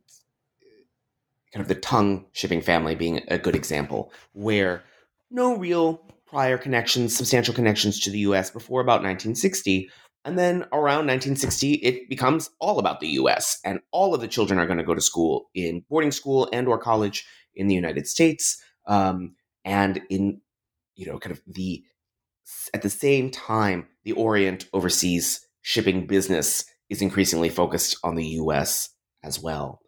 [1.51, 4.83] kind of the Tung shipping family being a good example, where
[5.31, 9.87] no real prior connections, substantial connections to the US before about 1960.
[10.25, 14.57] And then around 1960, it becomes all about the US, and all of the children
[14.57, 17.23] are going to go to school in boarding school and or college
[17.53, 18.59] in the United States.
[18.87, 20.41] Um, and in,
[20.95, 21.83] you know, kind of the,
[22.73, 28.89] at the same time, the Orient overseas shipping business is increasingly focused on the US
[29.21, 29.81] as well.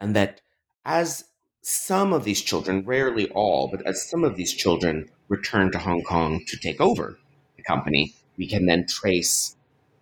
[0.00, 0.40] And that
[0.84, 1.24] as
[1.62, 6.02] some of these children, rarely all, but as some of these children return to Hong
[6.02, 7.18] Kong to take over
[7.56, 9.56] the company, we can then trace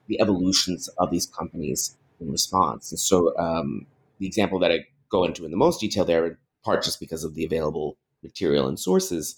[0.08, 2.90] the evolutions of these companies in response.
[2.90, 3.86] And so um,
[4.18, 7.22] the example that I go into in the most detail there, in part just because
[7.22, 9.36] of the available material and sources,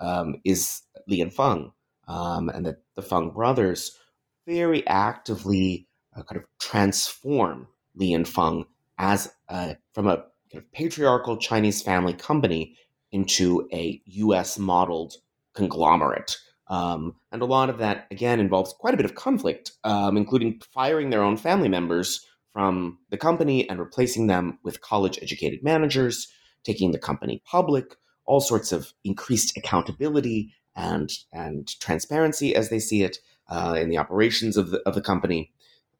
[0.00, 1.72] um, is Li and Fung,
[2.08, 3.96] um, and that the Fung brothers
[4.44, 5.86] very actively
[6.16, 8.66] uh, kind of transform Li and Fung
[8.98, 10.16] as a, from a
[10.50, 12.76] kind of patriarchal Chinese family company
[13.12, 14.58] into a U.S.
[14.58, 15.14] modeled
[15.58, 16.38] conglomerate.
[16.68, 20.60] Um, and a lot of that, again, involves quite a bit of conflict, um, including
[20.72, 26.28] firing their own family members from the company and replacing them with college educated managers,
[26.62, 33.02] taking the company public, all sorts of increased accountability and, and transparency as they see
[33.02, 35.50] it uh, in the operations of the, of the company.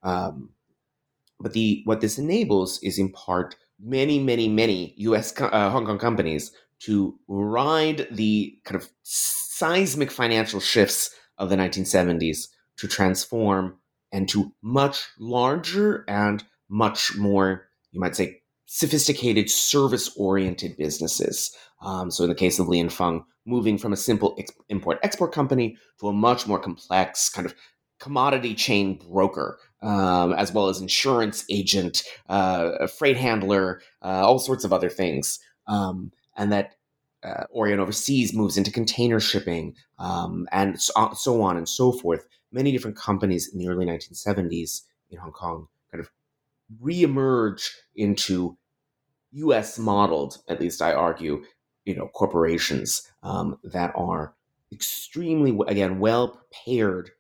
[0.03, 0.51] Um,
[1.41, 5.33] but the what this enables is in part many, many, many U.S.
[5.41, 8.89] Uh, Hong Kong companies to ride the kind of
[9.59, 13.77] seismic financial shifts of the 1970s to transform
[14.13, 21.55] into much larger and much more, you might say, sophisticated service oriented businesses.
[21.83, 24.99] Um, so, in the case of Li and Fung, moving from a simple ex- import
[25.03, 27.55] export company to a much more complex kind of
[27.99, 34.65] commodity chain broker, um, as well as insurance agent, uh, freight handler, uh, all sorts
[34.65, 35.41] of other things.
[35.67, 36.75] Um, and that
[37.23, 41.93] uh, Orient Overseas moves into container shipping, um, and so, uh, so, on and so
[41.93, 42.27] forth.
[42.53, 46.11] Many different companies in the early 1970s in Hong Kong kind of
[46.83, 48.57] reemerge into
[49.33, 49.79] U.S.
[49.79, 51.45] modeled, at least I argue,
[51.85, 54.35] you know, corporations um, that are
[54.73, 57.11] extremely, again, well prepared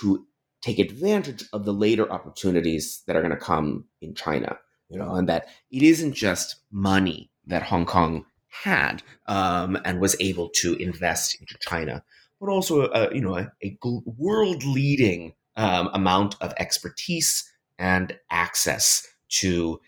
[0.00, 0.26] to
[0.60, 4.58] take advantage of the later opportunities that are going to come in China.
[4.88, 8.24] You know, and that it isn't just money that Hong Kong
[8.62, 12.02] had um, and was able to invest into China,
[12.40, 19.06] but also a, you know a, a world leading um, amount of expertise and access
[19.28, 19.80] to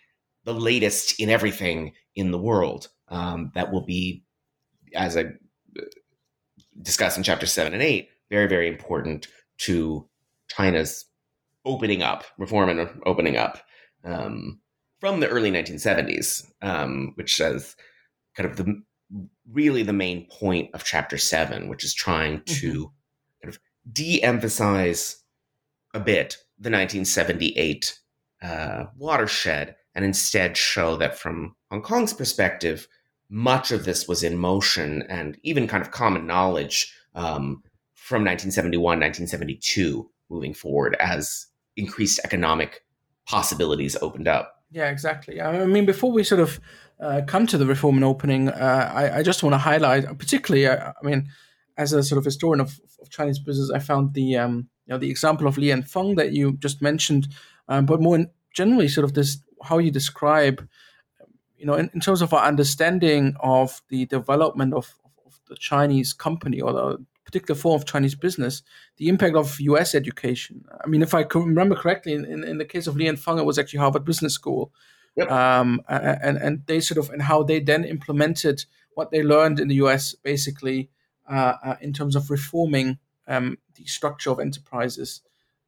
[0.45, 4.25] the latest in everything in the world um, that will be,
[4.95, 5.25] as I
[5.79, 5.83] uh,
[6.81, 10.09] discuss in chapter seven and eight, very very important to
[10.49, 11.05] China's
[11.65, 13.59] opening up, reform and opening up
[14.05, 14.61] um,
[15.01, 17.77] from the early 1970s, um, which says
[18.39, 18.81] kind of the
[19.51, 23.43] really the main point of chapter seven, which is trying to mm-hmm.
[23.43, 23.61] kind of
[23.93, 25.23] de-emphasize
[25.95, 27.99] a bit the 1978
[28.43, 32.87] uh, watershed and instead show that from Hong Kong's perspective,
[33.31, 37.63] much of this was in motion and even kind of common knowledge um,
[37.95, 42.85] from 1971, 1972 moving forward as increased economic
[43.27, 44.63] possibilities opened up.
[44.71, 45.41] Yeah, exactly.
[45.41, 46.61] I mean, before we sort of
[47.01, 50.67] uh, come to the reform and opening, uh, I, I, just want to highlight, particularly,
[50.67, 51.29] I, I, mean,
[51.77, 54.99] as a sort of historian of, of Chinese business, I found the um, you know
[54.99, 57.29] the example of Li and Fung that you just mentioned,
[57.69, 60.67] um, but more generally, sort of this how you describe,
[61.57, 64.95] you know, in, in terms of our understanding of the development of,
[65.27, 68.63] of the Chinese company or the particular form of Chinese business,
[68.97, 69.95] the impact of U.S.
[69.95, 70.65] education.
[70.83, 73.39] I mean, if I remember correctly, in, in, in the case of Li and Fung,
[73.39, 74.73] it was actually Harvard Business School,
[75.19, 75.31] yep.
[75.31, 78.65] um, and and they sort of and how they then implemented
[78.95, 80.15] what they learned in the U.S.
[80.15, 80.91] basically
[81.29, 85.21] uh, uh, in terms of reforming um, the structure of enterprises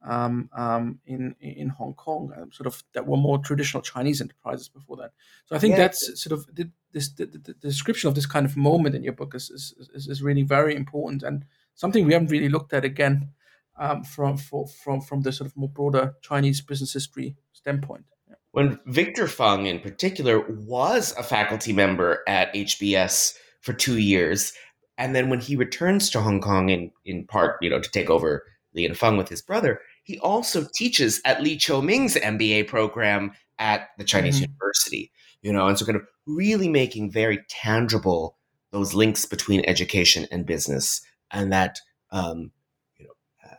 [0.03, 4.69] um, um, in in Hong Kong, um, sort of that were more traditional Chinese enterprises
[4.69, 5.13] before that.
[5.47, 5.79] So I think yeah.
[5.79, 9.13] that's sort of the, this the, the, description of this kind of moment in your
[9.13, 11.45] book is, is is really very important and
[11.75, 13.31] something we haven't really looked at again
[13.79, 18.07] um, from for, from from the sort of more broader Chinese business history standpoint.
[18.53, 24.53] When Victor Fung, in particular, was a faculty member at HBS for two years,
[24.99, 28.11] and then when he returns to Hong Kong in in part, you know, to take
[28.11, 28.45] over
[28.75, 33.91] Li and Fung with his brother, he also teaches at Li Choh-ming's MBA program at
[33.99, 34.51] the Chinese mm-hmm.
[34.53, 38.37] University, you know, and so kind of really making very tangible
[38.73, 41.79] those links between education and business, and that,
[42.11, 42.51] um,
[42.99, 43.13] you know,
[43.45, 43.57] uh,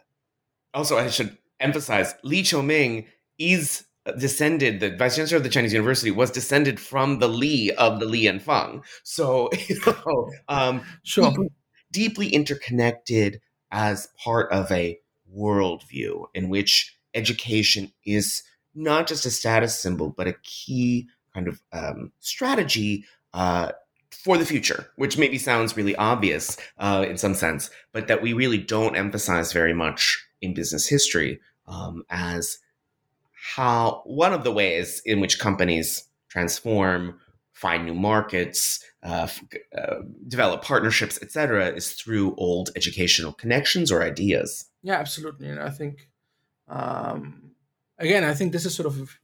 [0.73, 3.05] also I should emphasize Li Choh-ming
[3.37, 3.85] is
[4.17, 8.05] descended the vice chancellor of the chinese university was descended from the li of the
[8.05, 11.29] li and fung so you know um sure.
[11.29, 11.49] deeply,
[11.91, 13.39] deeply interconnected
[13.71, 14.99] as part of a
[15.35, 18.43] worldview in which education is
[18.73, 23.71] not just a status symbol, but a key kind of um, strategy uh,
[24.11, 28.33] for the future, which maybe sounds really obvious uh, in some sense, but that we
[28.33, 32.57] really don't emphasize very much in business history um, as
[33.41, 37.19] how one of the ways in which companies transform,
[37.53, 39.27] find new markets, uh,
[39.75, 39.95] uh,
[40.27, 44.65] develop partnerships, etc., is through old educational connections or ideas.
[44.83, 45.49] Yeah, absolutely.
[45.49, 46.07] And I think,
[46.67, 47.51] um,
[47.97, 49.17] again, I think this is sort of.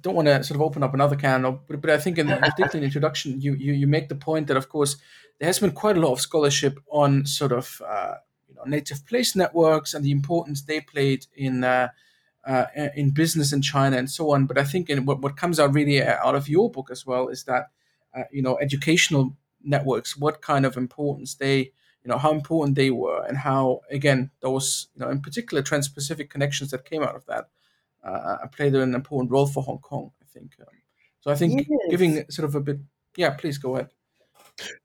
[0.00, 2.78] Don't want to sort of open up another can, but, but I think in particularly
[2.78, 4.96] in introduction, you, you you make the point that of course
[5.40, 8.14] there has been quite a lot of scholarship on sort of uh,
[8.48, 11.64] you know native place networks and the importance they played in
[12.48, 14.46] uh, uh, in business in China and so on.
[14.46, 17.28] But I think in, what what comes out really out of your book as well
[17.28, 17.70] is that
[18.16, 21.72] uh, you know educational networks, what kind of importance they
[22.08, 26.30] you know how important they were and how again those you know in particular trans-pacific
[26.30, 27.48] connections that came out of that
[28.02, 30.66] uh, played an important role for hong kong i think um,
[31.20, 31.90] so i think yes.
[31.90, 32.78] giving sort of a bit
[33.16, 33.90] yeah please go ahead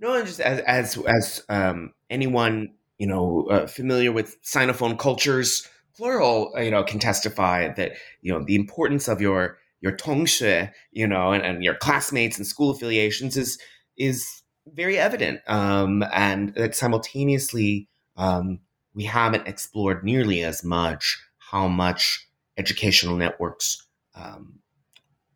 [0.02, 6.52] no just as as as um, anyone you know uh, familiar with sinophone cultures plural
[6.58, 11.32] you know can testify that you know the importance of your your tongshe you know
[11.32, 13.58] and, and your classmates and school affiliations is
[13.98, 15.42] is very evident.
[15.48, 18.60] Um, and that simultaneously, um,
[18.94, 22.28] we haven't explored nearly as much how much
[22.58, 23.86] educational networks
[24.16, 24.60] um,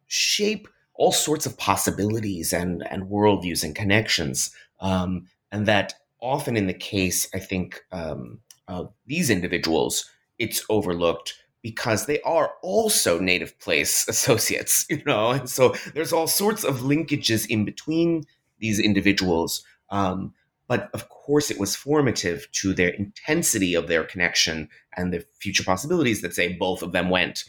[0.08, 4.52] shape all sorts of possibilities and, and worldviews and connections.
[4.80, 11.36] Um, and that often in the case, I think, um, of these individuals, it's overlooked
[11.62, 16.80] because they are also native place associates, you know, and so there's all sorts of
[16.80, 18.24] linkages in between
[18.60, 19.64] these individuals.
[19.90, 20.34] Um,
[20.68, 25.64] but of course, it was formative to their intensity of their connection and the future
[25.64, 27.46] possibilities that say both of them went,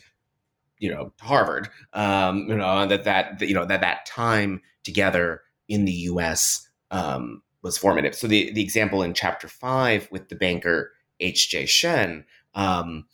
[0.79, 1.69] you know, to Harvard.
[1.93, 6.69] Um, you know that that you know that that time together in the U.S.
[6.93, 8.15] Um, was formative.
[8.15, 11.51] So the the example in chapter five with the banker H.
[11.51, 11.67] J.
[11.67, 12.25] Shen,
[12.55, 13.07] um,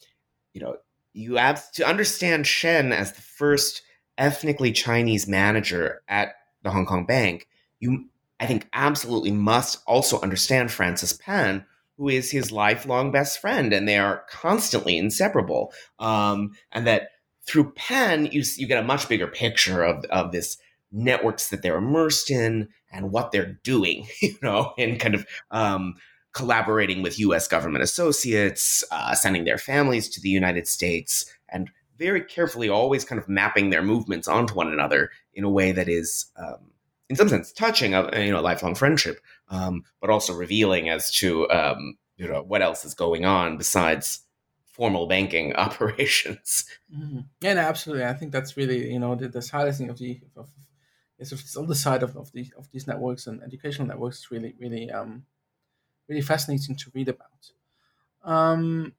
[0.53, 0.77] you know,
[1.13, 3.83] you have to understand Shen as the first
[4.19, 7.47] ethnically Chinese manager at the Hong Kong Bank
[7.85, 8.07] you,
[8.41, 11.65] I think, absolutely must also understand Francis Pan,
[11.97, 15.73] who is his lifelong best friend, and they are constantly inseparable.
[15.99, 17.11] Um, and that
[17.47, 20.57] through Pan, you you get a much bigger picture of of this
[20.91, 25.95] networks that they're immersed in and what they're doing, you know, and kind of um,
[26.35, 27.49] collaborating with U.S.
[27.49, 33.21] government associates, uh, sending their families to the United States, and very carefully always kind
[33.21, 36.73] of mapping their movements onto one another in a way that is um,
[37.09, 41.49] in some sense touching of you know lifelong friendship, um, but also revealing as to
[41.51, 44.21] um, you know what else is going on besides
[44.65, 46.65] formal banking operations.
[46.95, 47.21] Mm-hmm.
[47.41, 48.05] Yeah, no, absolutely.
[48.05, 50.49] I think that's really you know the, the highlighting of the of,
[51.19, 54.55] it's, it's the side of, of the of these networks and educational networks is really
[54.59, 55.25] really um
[56.09, 57.29] really fascinating to read about.
[58.25, 58.93] Um,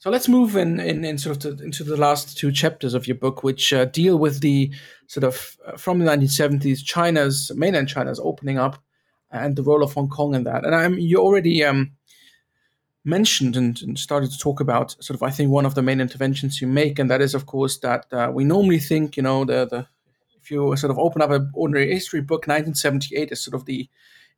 [0.00, 3.06] So let's move in, in, in sort of to, into the last two chapters of
[3.06, 4.72] your book, which uh, deal with the
[5.08, 8.82] sort of uh, from the 1970s China's mainland China's opening up
[9.30, 10.64] and the role of Hong Kong in that.
[10.64, 11.92] And I'm you already um,
[13.04, 16.00] mentioned and, and, started to talk about sort of I think one of the main
[16.00, 19.44] interventions you make, and that is of course that uh, we normally think you know
[19.44, 19.86] the the
[20.40, 23.86] if you sort of open up an ordinary history book, 1978 is sort of the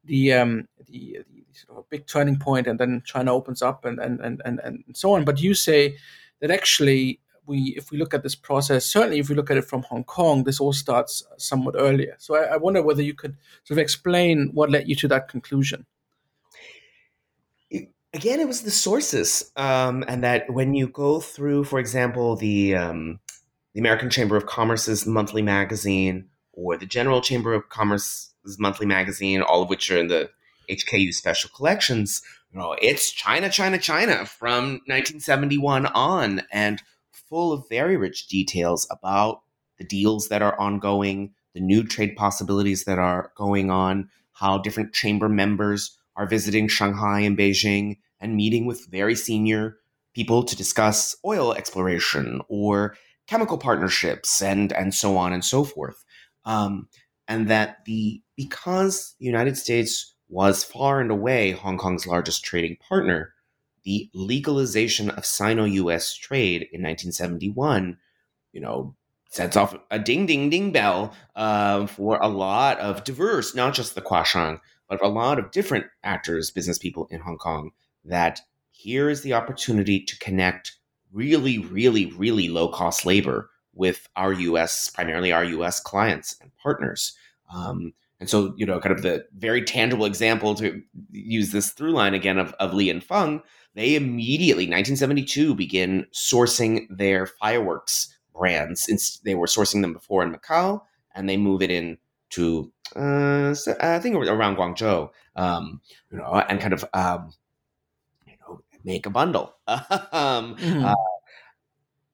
[0.05, 1.42] the um, the, the
[1.77, 5.15] a big turning point, and then China opens up and and and and, and so
[5.15, 5.25] on.
[5.25, 5.97] But you say
[6.41, 9.65] that actually we if we look at this process certainly if we look at it
[9.65, 13.37] from hong kong this all starts somewhat earlier so I, I, wonder whether you could
[13.65, 15.85] sort of explain what led you to that conclusion
[18.15, 22.77] again, it was the sources, um, and that when you go through, for example, the
[22.77, 23.21] um,
[23.75, 29.41] the American Chamber of Commerce's monthly magazine or the General Chamber of Commerce's monthly magazine,
[29.41, 30.31] all of which are in the
[30.71, 36.83] HKU special collections, you know, it's China, China, China from 1971 on, and
[37.13, 39.43] full of very rich details about
[39.79, 44.93] the deals that are ongoing, the new trade possibilities that are going on, how different
[44.93, 49.79] chamber members are visiting Shanghai and Beijing and meeting with very senior
[50.15, 52.97] people to discuss oil exploration or
[53.27, 56.05] chemical partnerships and and so on and so forth.
[56.45, 56.89] Um,
[57.29, 62.79] and that the because the United States was far and away Hong Kong's largest trading
[62.89, 63.35] partner,
[63.85, 66.15] the legalization of Sino-U.S.
[66.15, 67.99] trade in 1971,
[68.53, 68.97] you know,
[69.29, 73.95] sets off a ding ding ding bell uh, for a lot of diverse, not just
[73.95, 74.59] the Kuashang,
[74.89, 77.73] but a lot of different actors, business people in Hong Kong,
[78.07, 80.79] that here is the opportunity to connect
[81.13, 87.15] really, really, really low cost labor with our US, primarily our US clients and partners.
[87.55, 87.93] Um,
[88.23, 92.15] and so, you know, kind of the very tangible example to use this through line
[92.15, 93.43] again of, of Li and Fung,
[93.75, 98.81] they immediately, 1972, begin sourcing their fireworks brands.
[98.81, 100.83] Since they were sourcing them before in Macau,
[101.17, 101.99] and they move it in
[102.31, 105.81] to uh, I think around Guangzhou, um,
[106.13, 107.33] you know, and kind of um,
[108.25, 110.85] you know make a bundle, um, mm-hmm.
[110.85, 110.95] uh,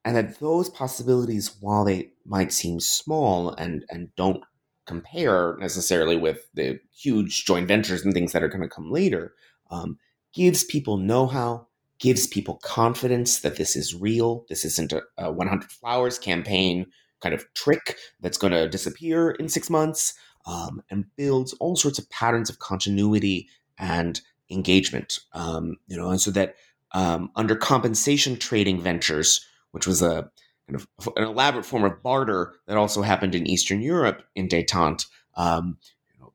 [0.07, 4.43] and that those possibilities, while they might seem small and and don't
[4.89, 9.35] compare necessarily with the huge joint ventures and things that are going to come later,
[9.71, 9.99] um,
[10.33, 11.67] gives people know-how,
[12.01, 14.47] gives people confidence that this is real.
[14.49, 16.87] This isn't a, a 100 flowers campaign
[17.21, 20.15] kind of trick that's going to disappear in six months
[20.47, 24.21] um, and builds all sorts of patterns of continuity and
[24.51, 25.19] engagement.
[25.35, 26.55] Um, you know, and so that
[26.93, 30.31] um, under compensation trading ventures, which was a
[30.69, 35.07] kind of an elaborate form of barter that also happened in Eastern Europe in détente,
[35.37, 35.79] um,
[36.13, 36.33] you know,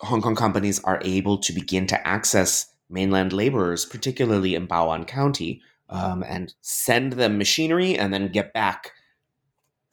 [0.00, 5.60] Hong Kong companies are able to begin to access mainland laborers, particularly in Bao'an County,
[5.90, 8.92] um, and send them machinery and then get back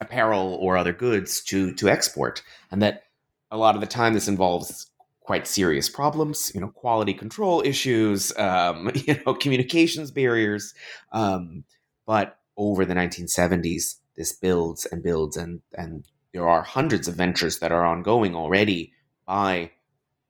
[0.00, 3.04] apparel or other goods to to export, and that
[3.50, 8.36] a lot of the time this involves quite serious problems, you know, quality control issues,
[8.38, 10.74] um, you know, communications barriers.
[11.12, 11.64] Um,
[12.06, 17.58] but over the 1970s, this builds and builds, and and there are hundreds of ventures
[17.58, 18.92] that are ongoing already
[19.26, 19.70] by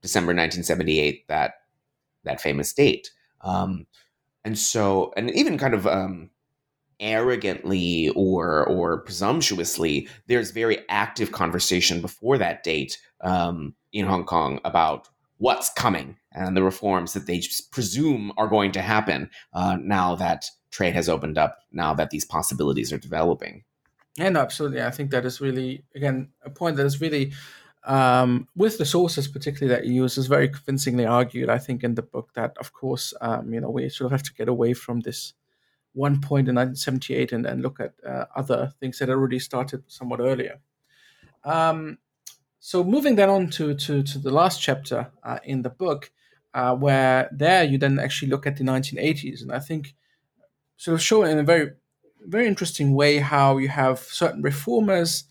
[0.02, 1.26] December 1978.
[1.28, 1.54] That
[2.24, 3.10] that famous date.
[3.42, 3.86] Um,
[4.44, 6.30] and so, and even kind of um,
[7.00, 14.60] arrogantly or or presumptuously, there's very active conversation before that date um, in Hong Kong
[14.64, 15.08] about
[15.38, 20.46] what's coming and the reforms that they presume are going to happen uh, now that
[20.70, 23.64] trade has opened up, now that these possibilities are developing.
[24.18, 27.32] And absolutely, I think that is really again a point that is really
[27.86, 31.48] um, with the sources, particularly that you use, is very convincingly argued.
[31.48, 34.24] I think in the book that, of course, um, you know, we sort of have
[34.24, 35.34] to get away from this
[35.92, 40.20] one point in 1978 and then look at uh, other things that already started somewhat
[40.20, 40.58] earlier.
[41.44, 41.98] Um,
[42.66, 46.10] so moving then on to, to, to the last chapter uh, in the book,
[46.52, 49.94] uh, where there you then actually look at the 1980s, and I think
[50.76, 51.74] sort of show in a very
[52.22, 55.26] very interesting way how you have certain reformers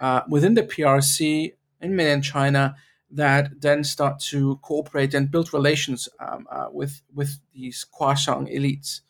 [0.00, 2.74] uh, within the PRC in mainland China
[3.08, 9.02] that then start to cooperate and build relations um, uh, with with these Kuashang elites.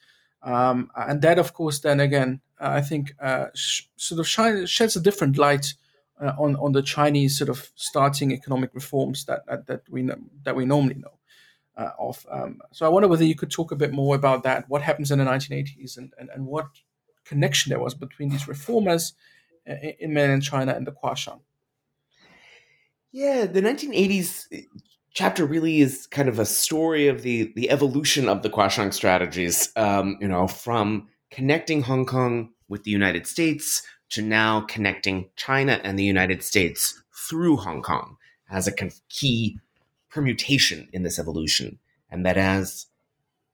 [0.42, 4.66] Um, and that, of course, then again, uh, I think uh, sh- sort of shine,
[4.66, 5.72] sheds a different light
[6.20, 10.16] uh, on on the Chinese sort of starting economic reforms that that, that we know,
[10.42, 11.18] that we normally know
[11.76, 12.26] uh, of.
[12.30, 14.68] Um, so I wonder whether you could talk a bit more about that.
[14.68, 16.66] What happens in the 1980s, and and, and what
[17.24, 19.14] connection there was between these reformers
[19.68, 21.40] uh, in mainland China and the Kuashang.
[23.12, 24.46] Yeah, the 1980s
[25.12, 29.72] chapter really is kind of a story of the the evolution of the Kuashang strategies.
[29.76, 35.80] Um, you know, from connecting Hong Kong with the United States to now connecting China
[35.84, 38.16] and the United States through Hong Kong
[38.50, 38.72] as a
[39.08, 39.58] key
[40.10, 41.78] permutation in this evolution,
[42.10, 42.86] and that as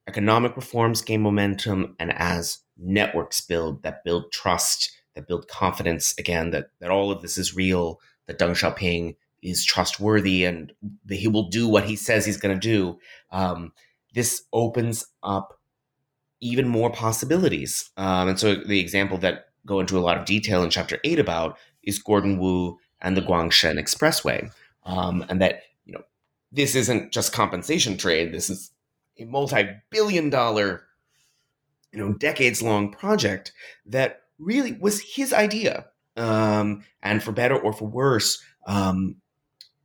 [0.09, 6.51] economic reforms gain momentum and as networks build that build trust, that build confidence again
[6.51, 10.73] that that all of this is real, that Deng Xiaoping is trustworthy and
[11.05, 12.99] that he will do what he says he's going to do.
[13.31, 13.73] Um,
[14.15, 15.61] this opens up
[16.41, 17.91] even more possibilities.
[17.97, 21.19] Um, and so the example that go into a lot of detail in chapter eight
[21.19, 24.51] about is Gordon Wu and the Guangshen Expressway,
[24.85, 26.03] um, and that you know
[26.53, 28.33] this isn't just compensation trade.
[28.33, 28.71] This is
[29.19, 30.83] a multi-billion-dollar,
[31.93, 33.53] you know, decades-long project
[33.87, 35.87] that really was his idea.
[36.17, 39.17] Um, and for better or for worse, um,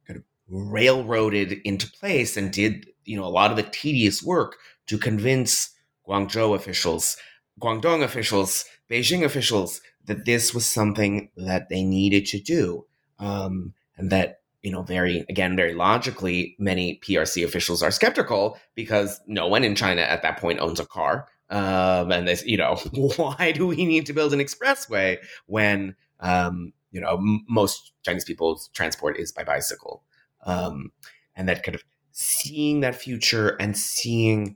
[0.08, 4.58] kind of railroaded into place and did you know a lot of the tedious work
[4.88, 5.72] to convince
[6.08, 7.18] Guangzhou officials,
[7.60, 12.86] Guangdong officials, Beijing officials that this was something that they needed to do,
[13.20, 19.20] um, and that you know very again very logically many PRC officials are skeptical because
[19.28, 21.28] no one in China at that point owns a car.
[21.50, 22.76] Um, and this, you know,
[23.18, 28.26] why do we need to build an expressway when um, you know m- most Chinese
[28.26, 30.04] people's transport is by bicycle?
[30.46, 30.92] Um,
[31.36, 34.56] and that kind of seeing that future and seeing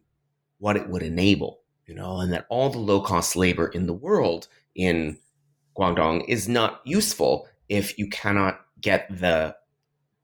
[0.58, 3.94] what it would enable, you know, and that all the low cost labor in the
[3.94, 5.18] world in
[5.78, 9.56] Guangdong is not useful if you cannot get the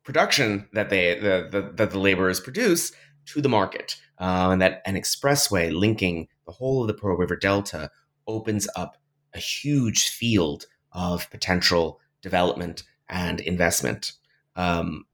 [0.04, 2.92] production that they the, the that the laborers produce
[3.28, 7.36] to the market, uh, and that an expressway linking the whole of the Pearl River
[7.36, 7.90] Delta
[8.28, 8.98] opens up
[9.34, 14.14] a huge field of potential development and investment.
[14.56, 15.06] Um,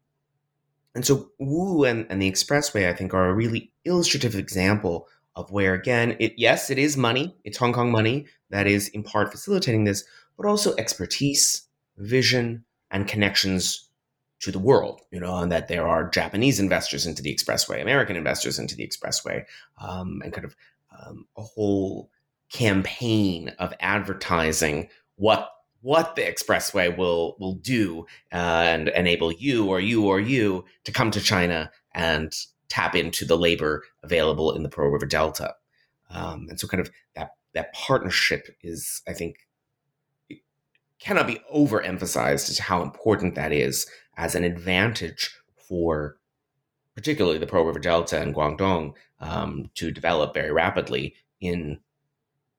[0.96, 5.08] and so Wu and, and the expressway, I think, are a really illustrative example
[5.38, 9.04] of where, again, it yes, it is money, it's Hong Kong money that is in
[9.04, 10.04] part facilitating this,
[10.36, 13.88] but also expertise, vision, and connections
[14.40, 18.16] to the world, you know, and that there are Japanese investors into the expressway, American
[18.16, 19.44] investors into the expressway,
[19.80, 20.56] um, and kind of
[21.00, 22.10] um, a whole
[22.52, 29.80] campaign of advertising what what the expressway will will do uh, and enable you or
[29.80, 32.34] you or you to come to China and
[32.70, 35.56] tap into the labor available in the Pearl River Delta.
[36.10, 39.38] Um, and so, kind of that that partnership is, I think,
[41.00, 45.36] cannot be overemphasized as how important that is as an advantage
[45.68, 46.18] for
[46.96, 51.80] particularly the Pearl River Delta and Guangdong um, to develop very rapidly in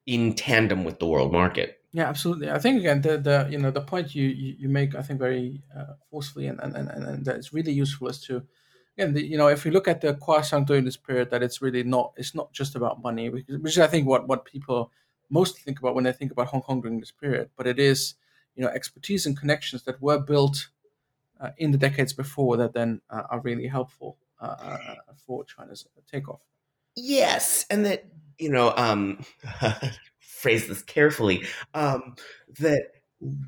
[0.06, 1.80] in tandem with the world market.
[1.92, 2.50] Yeah, absolutely.
[2.50, 5.18] I think again the, the you know the point you, you, you make I think
[5.18, 8.42] very uh, forcefully and, and, and, and that it's really useful is to
[8.98, 11.62] again the, you know if you look at the Kuashang during this period that it's
[11.62, 14.90] really not it's not just about money which, which is I think what what people
[15.30, 18.14] mostly think about when they think about Hong Kong during this period but it is
[18.54, 20.68] you know expertise and connections that were built
[21.40, 24.94] uh, in the decades before that then uh, are really helpful uh, uh,
[25.26, 26.40] for China's takeoff.
[26.96, 28.06] Yes, and that
[28.38, 29.24] you know um,
[30.18, 31.44] phrase this carefully,
[31.74, 32.16] um,
[32.58, 32.90] that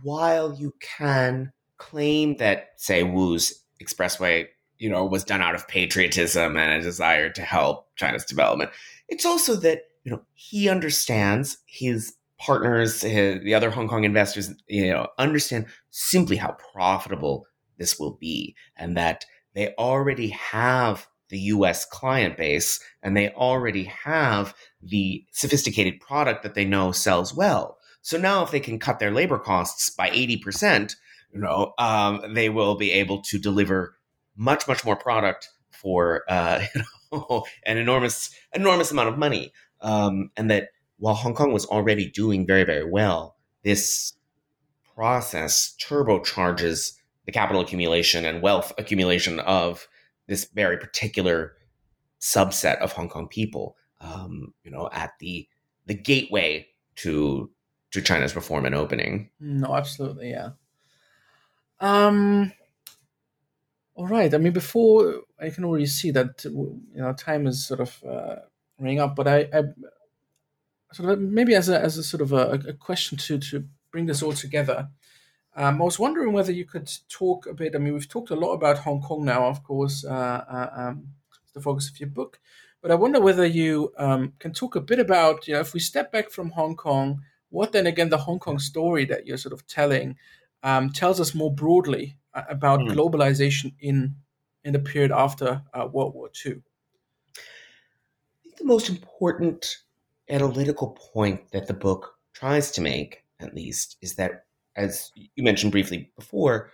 [0.03, 4.47] while you can claim that, say, Wu's expressway,
[4.81, 8.71] you know, was done out of patriotism and a desire to help China's development,
[9.09, 14.51] it's also that you know he understands his partners, his, the other Hong Kong investors,
[14.67, 21.39] you know, understand simply how profitable this will be, and that they already have the
[21.39, 27.79] US client base and they already have the sophisticated product that they know sells well.
[28.03, 30.95] So now if they can cut their labor costs by 80%,
[31.33, 33.95] you know, um, they will be able to deliver
[34.37, 39.53] much, much more product for uh, you know, an enormous, enormous amount of money.
[39.81, 40.69] Um, and that
[40.99, 44.13] while Hong Kong was already doing very, very well, this
[44.95, 46.93] process turbocharges
[47.27, 49.87] the capital accumulation and wealth accumulation of
[50.27, 51.55] this very particular
[52.21, 55.49] subset of Hong Kong people, um, you know, at the
[55.87, 56.67] the gateway
[56.97, 57.51] to
[57.93, 59.31] to China's reform and opening.
[59.41, 60.51] No, absolutely, yeah.
[61.81, 62.53] Um,
[63.95, 64.33] all right.
[64.33, 68.37] I mean, before I can already see that you know time is sort of uh,
[68.79, 69.63] running up, but I, I
[70.93, 74.07] sort of maybe as a as a sort of a, a question to to bring
[74.07, 74.89] this all together.
[75.57, 77.75] Um, I was wondering whether you could talk a bit.
[77.75, 81.09] I mean, we've talked a lot about Hong Kong now, of course, uh, uh, um,
[81.55, 82.39] the focus of your book.
[82.81, 85.81] But I wonder whether you um, can talk a bit about, you know, if we
[85.81, 89.53] step back from Hong Kong, what then again the Hong Kong story that you're sort
[89.53, 90.17] of telling
[90.63, 92.93] um, tells us more broadly about mm.
[92.93, 94.17] globalization in
[94.65, 96.61] in the period after uh, World War II?
[97.37, 99.79] I think the most important
[100.29, 104.45] analytical point that the book tries to make, at least, is that,
[104.77, 106.71] as you mentioned briefly before,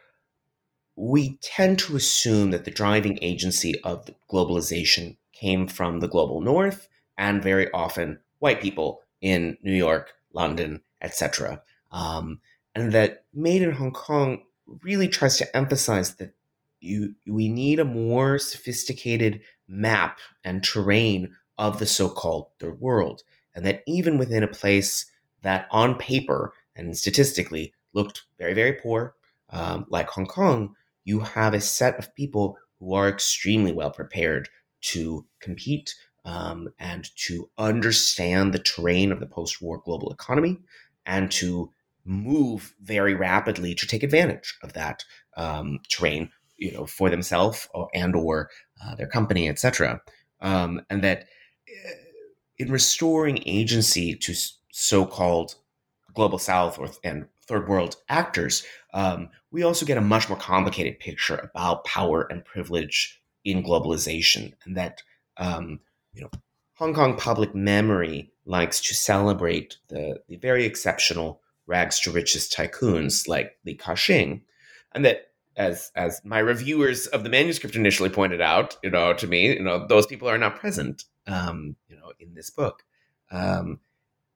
[0.97, 6.89] we tend to assume that the driving agency of globalization came from the global north
[7.19, 11.63] and very often white people in New York, London, etc.
[11.93, 12.41] Um,
[12.75, 14.43] and that Made in Hong Kong
[14.83, 16.35] really tries to emphasize that
[16.81, 23.23] you we need a more sophisticated map and terrain of the so-called third world,
[23.55, 25.11] and that even within a place
[25.43, 29.15] that on paper and statistically looked very very poor,
[29.51, 34.49] um, like Hong Kong, you have a set of people who are extremely well prepared
[34.83, 35.95] to compete
[36.25, 40.59] um, and to understand the terrain of the post war global economy
[41.07, 41.73] and to
[42.07, 45.05] move very rapidly to take advantage of that
[45.37, 48.49] um, terrain you know for themselves and or
[48.85, 50.01] uh, their company etc
[50.41, 51.23] um, and that
[51.69, 51.93] uh,
[52.59, 54.35] in restoring agency to
[54.73, 55.57] so-called
[56.15, 60.99] global south or and third world actors um, we also get a much more complicated
[60.99, 64.53] picture about power and privilege in globalization.
[64.65, 65.03] And that
[65.39, 65.81] um,
[66.13, 66.31] you know,
[66.75, 73.29] Hong Kong public memory likes to celebrate the, the very exceptional rags to riches tycoons
[73.29, 74.43] like Li Ka-shing,
[74.93, 79.27] and that as as my reviewers of the manuscript initially pointed out, you know, to
[79.27, 82.85] me, you know, those people are not present, um, you know, in this book,
[83.31, 83.81] um,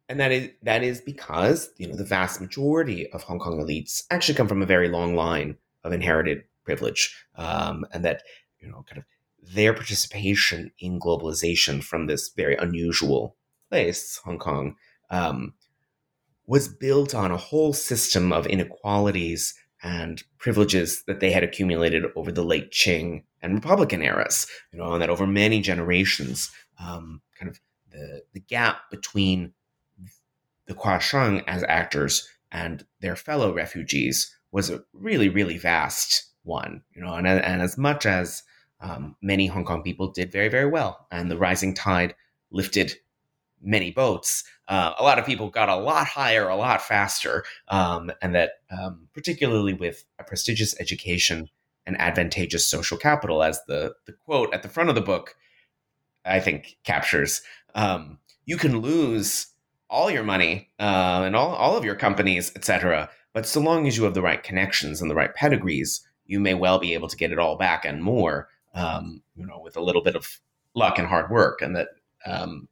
[0.08, 4.04] and that is that is because you know the vast majority of Hong Kong elites
[4.10, 8.22] actually come from a very long line of inherited privilege, um, and that
[8.60, 9.04] you know, kind of
[9.54, 13.36] their participation in globalization from this very unusual
[13.68, 14.76] place, Hong Kong,
[15.10, 15.54] um,
[16.51, 22.32] was built on a whole system of inequalities and privileges that they had accumulated over
[22.32, 27.48] the late Qing and Republican eras, you know, and that over many generations, um, kind
[27.48, 27.61] of
[27.92, 29.53] the, the gap between
[30.66, 37.01] the Kuashang as actors and their fellow refugees was a really, really vast one, you
[37.01, 38.42] know, and, and as much as
[38.80, 42.16] um, many Hong Kong people did very, very well, and the rising tide
[42.51, 42.96] lifted
[43.61, 44.44] many boats.
[44.68, 48.52] Uh, a lot of people got a lot higher, a lot faster, um, and that
[48.70, 51.48] um, particularly with a prestigious education
[51.86, 55.36] and advantageous social capital, as the the quote at the front of the book,
[56.24, 57.42] I think captures.
[57.74, 59.46] Um, you can lose
[59.88, 63.11] all your money uh, and all, all of your companies, etc.
[63.32, 66.54] But so long as you have the right connections and the right pedigrees, you may
[66.54, 69.82] well be able to get it all back and more um, you know, with a
[69.82, 70.40] little bit of
[70.74, 71.88] luck and hard work, and that
[72.26, 72.68] um,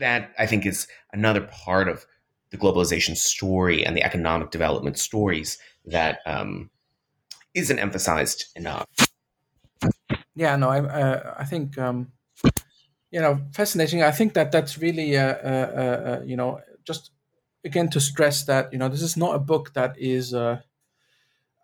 [0.00, 2.04] that I think is another part of
[2.50, 6.70] the globalization story and the economic development stories that um,
[7.54, 8.86] not emphasized enough.
[10.34, 12.12] Yeah, no, I uh, I think um,
[13.10, 14.02] you know fascinating.
[14.02, 17.10] I think that that's really uh, uh, uh, uh you know just
[17.64, 20.60] again to stress that you know this is not a book that is uh,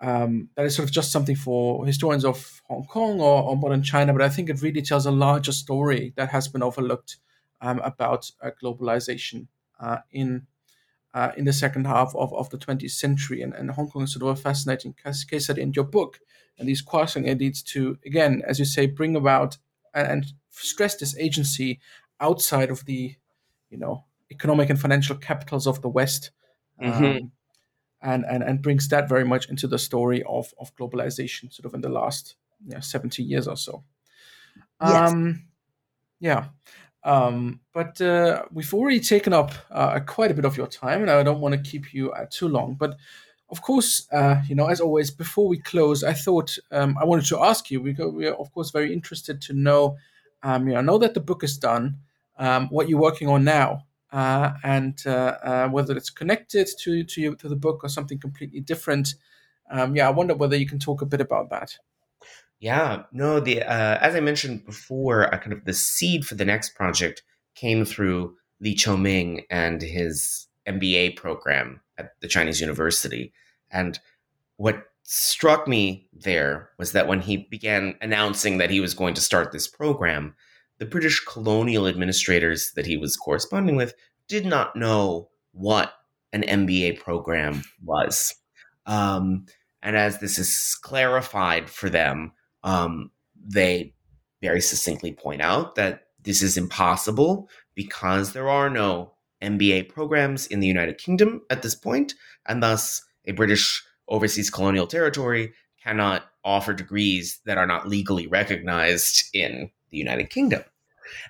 [0.01, 3.82] um, that is sort of just something for historians of Hong Kong or, or, modern
[3.82, 7.16] China, but I think it really tells a larger story that has been overlooked
[7.61, 9.46] um, about uh, globalization
[9.80, 10.46] uh, in
[11.16, 13.40] uh, in the second half of, of the 20th century.
[13.40, 16.20] And, and Hong Kong is sort of a fascinating case, case study in your book.
[16.59, 19.57] And these crossing leads to, again, as you say, bring about
[19.94, 21.80] and, and stress this agency
[22.20, 23.16] outside of the,
[23.70, 26.32] you know, economic and financial capitals of the West.
[26.82, 27.04] Mm-hmm.
[27.04, 27.32] Um,
[28.02, 31.72] and, and, and brings that very much into the story of, of globalization, sort of
[31.72, 33.83] in the last you know, 70 years or so.
[34.83, 35.12] Yes.
[35.12, 35.45] Um,
[36.20, 36.49] yeah.
[37.07, 41.11] Um, but uh, we've already taken up uh, quite a bit of your time, and
[41.11, 42.74] I don't want to keep you uh, too long.
[42.74, 42.96] But
[43.49, 47.26] of course, uh, you know, as always, before we close, I thought um, I wanted
[47.26, 47.80] to ask you.
[47.80, 49.96] We, we are, of course, very interested to know.
[50.42, 51.99] Um, you know, know that the book is done.
[52.38, 57.37] Um, what you're working on now, uh, and uh, whether it's connected to to, you,
[57.37, 59.14] to the book or something completely different.
[59.70, 61.78] Um, yeah, I wonder whether you can talk a bit about that.
[62.58, 66.74] Yeah, no, the uh, as I mentioned before, kind of the seed for the next
[66.74, 67.22] project
[67.54, 73.33] came through Li Choh-ming and his MBA program at the Chinese University,
[73.70, 73.99] and
[74.57, 79.20] what struck me there was that when he began announcing that he was going to
[79.20, 80.34] start this program,
[80.78, 83.95] the British colonial administrators that he was corresponding with
[84.28, 85.92] did not know what
[86.33, 88.34] an MBA program was.
[88.87, 89.46] Um,
[89.83, 92.33] and as this is clarified for them,
[92.67, 93.11] um,
[93.49, 93.95] they
[94.43, 100.61] very succinctly point out that this is impossible because there are no MBA programs in
[100.61, 102.14] the United Kingdom at this point,
[102.47, 105.53] and thus a British overseas colonial territory
[105.83, 110.63] cannot offer degrees that are not legally recognized in the United Kingdom.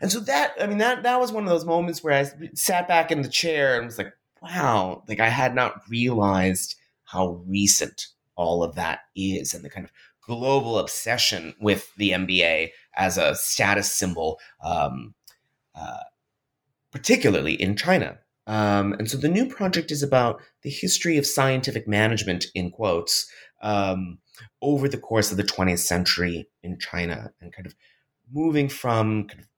[0.01, 2.89] And so that, I mean, that that was one of those moments where I sat
[2.89, 8.07] back in the chair and was like, wow, like I had not realized how recent
[8.37, 9.93] all of that is and the kind of
[10.27, 15.15] global obsession with the MBA as a status symbol, um,
[15.75, 16.05] uh,
[16.91, 18.19] particularly in China.
[18.47, 23.29] Um, and so the new project is about the history of scientific management, in quotes,
[23.63, 24.19] um,
[24.63, 27.75] over the course of the 20th century in China and kind of
[28.33, 29.49] moving from kind of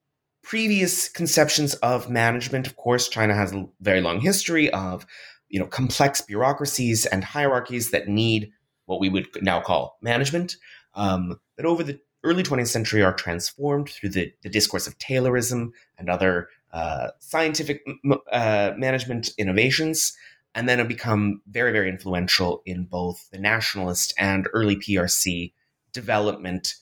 [0.43, 2.67] previous conceptions of management.
[2.67, 5.07] Of course, China has a very long history of
[5.49, 8.53] you know complex bureaucracies and hierarchies that need
[8.89, 10.57] what we would now call management.
[10.95, 15.71] Um, that over the early 20th century are transformed through the, the discourse of Taylorism
[15.99, 17.83] and other uh, scientific
[18.33, 20.13] uh, management innovations,
[20.55, 25.53] and then have become very, very influential in both the nationalist and early PRC
[25.93, 26.75] development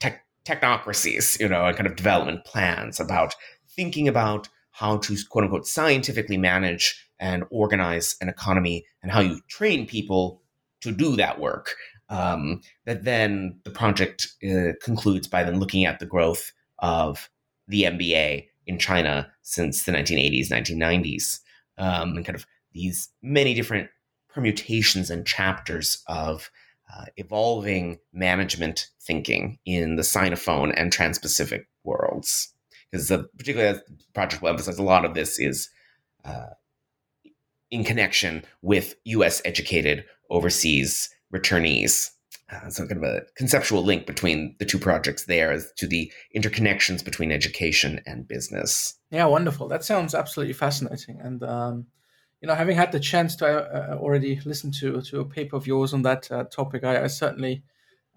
[0.00, 3.34] tech- technocracies, you know, and kind of development plans about
[3.68, 9.40] thinking about how to quote unquote scientifically manage and organize an economy and how you
[9.48, 10.41] train people
[10.82, 11.74] to do that work.
[12.08, 17.30] Um, that then the project uh, concludes by then looking at the growth of
[17.68, 21.40] the MBA in China since the 1980s, 1990s,
[21.78, 23.88] um, and kind of these many different
[24.28, 26.50] permutations and chapters of
[26.94, 32.52] uh, evolving management thinking in the Sinophone and Trans-Pacific worlds.
[32.90, 35.70] Because particularly as the project will emphasize, a lot of this is
[36.24, 36.50] uh,
[37.70, 39.40] in connection with U.S.
[39.44, 42.10] educated overseas returnees.
[42.50, 46.12] Uh, so kind of a conceptual link between the two projects there as to the
[46.36, 48.94] interconnections between education and business.
[49.10, 49.68] Yeah, wonderful.
[49.68, 51.18] That sounds absolutely fascinating.
[51.20, 51.86] And um,
[52.40, 55.56] you know, having had the chance to uh, uh already listen to to a paper
[55.56, 57.62] of yours on that uh, topic, I, I certainly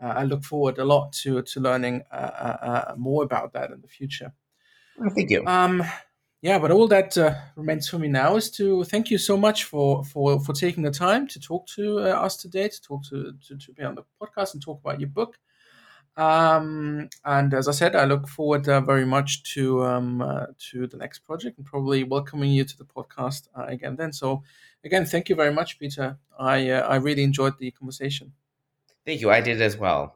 [0.03, 3.87] uh, I look forward a lot to to learning uh, more about that in the
[3.87, 4.33] future.
[4.97, 5.45] Well, thank you.
[5.45, 5.83] Um,
[6.45, 9.63] yeah, but all that uh, remains for me now is to thank you so much
[9.63, 13.33] for for for taking the time to talk to uh, us today, to talk to,
[13.47, 15.39] to, to be on the podcast and talk about your book.
[16.15, 20.85] Um, and as I said, I look forward uh, very much to um, uh, to
[20.85, 23.95] the next project and probably welcoming you to the podcast uh, again.
[23.95, 24.43] Then, so
[24.83, 26.15] again, thank you very much, Peter.
[26.37, 28.33] I uh, I really enjoyed the conversation.
[29.03, 29.31] Thank you.
[29.31, 30.15] I did as well.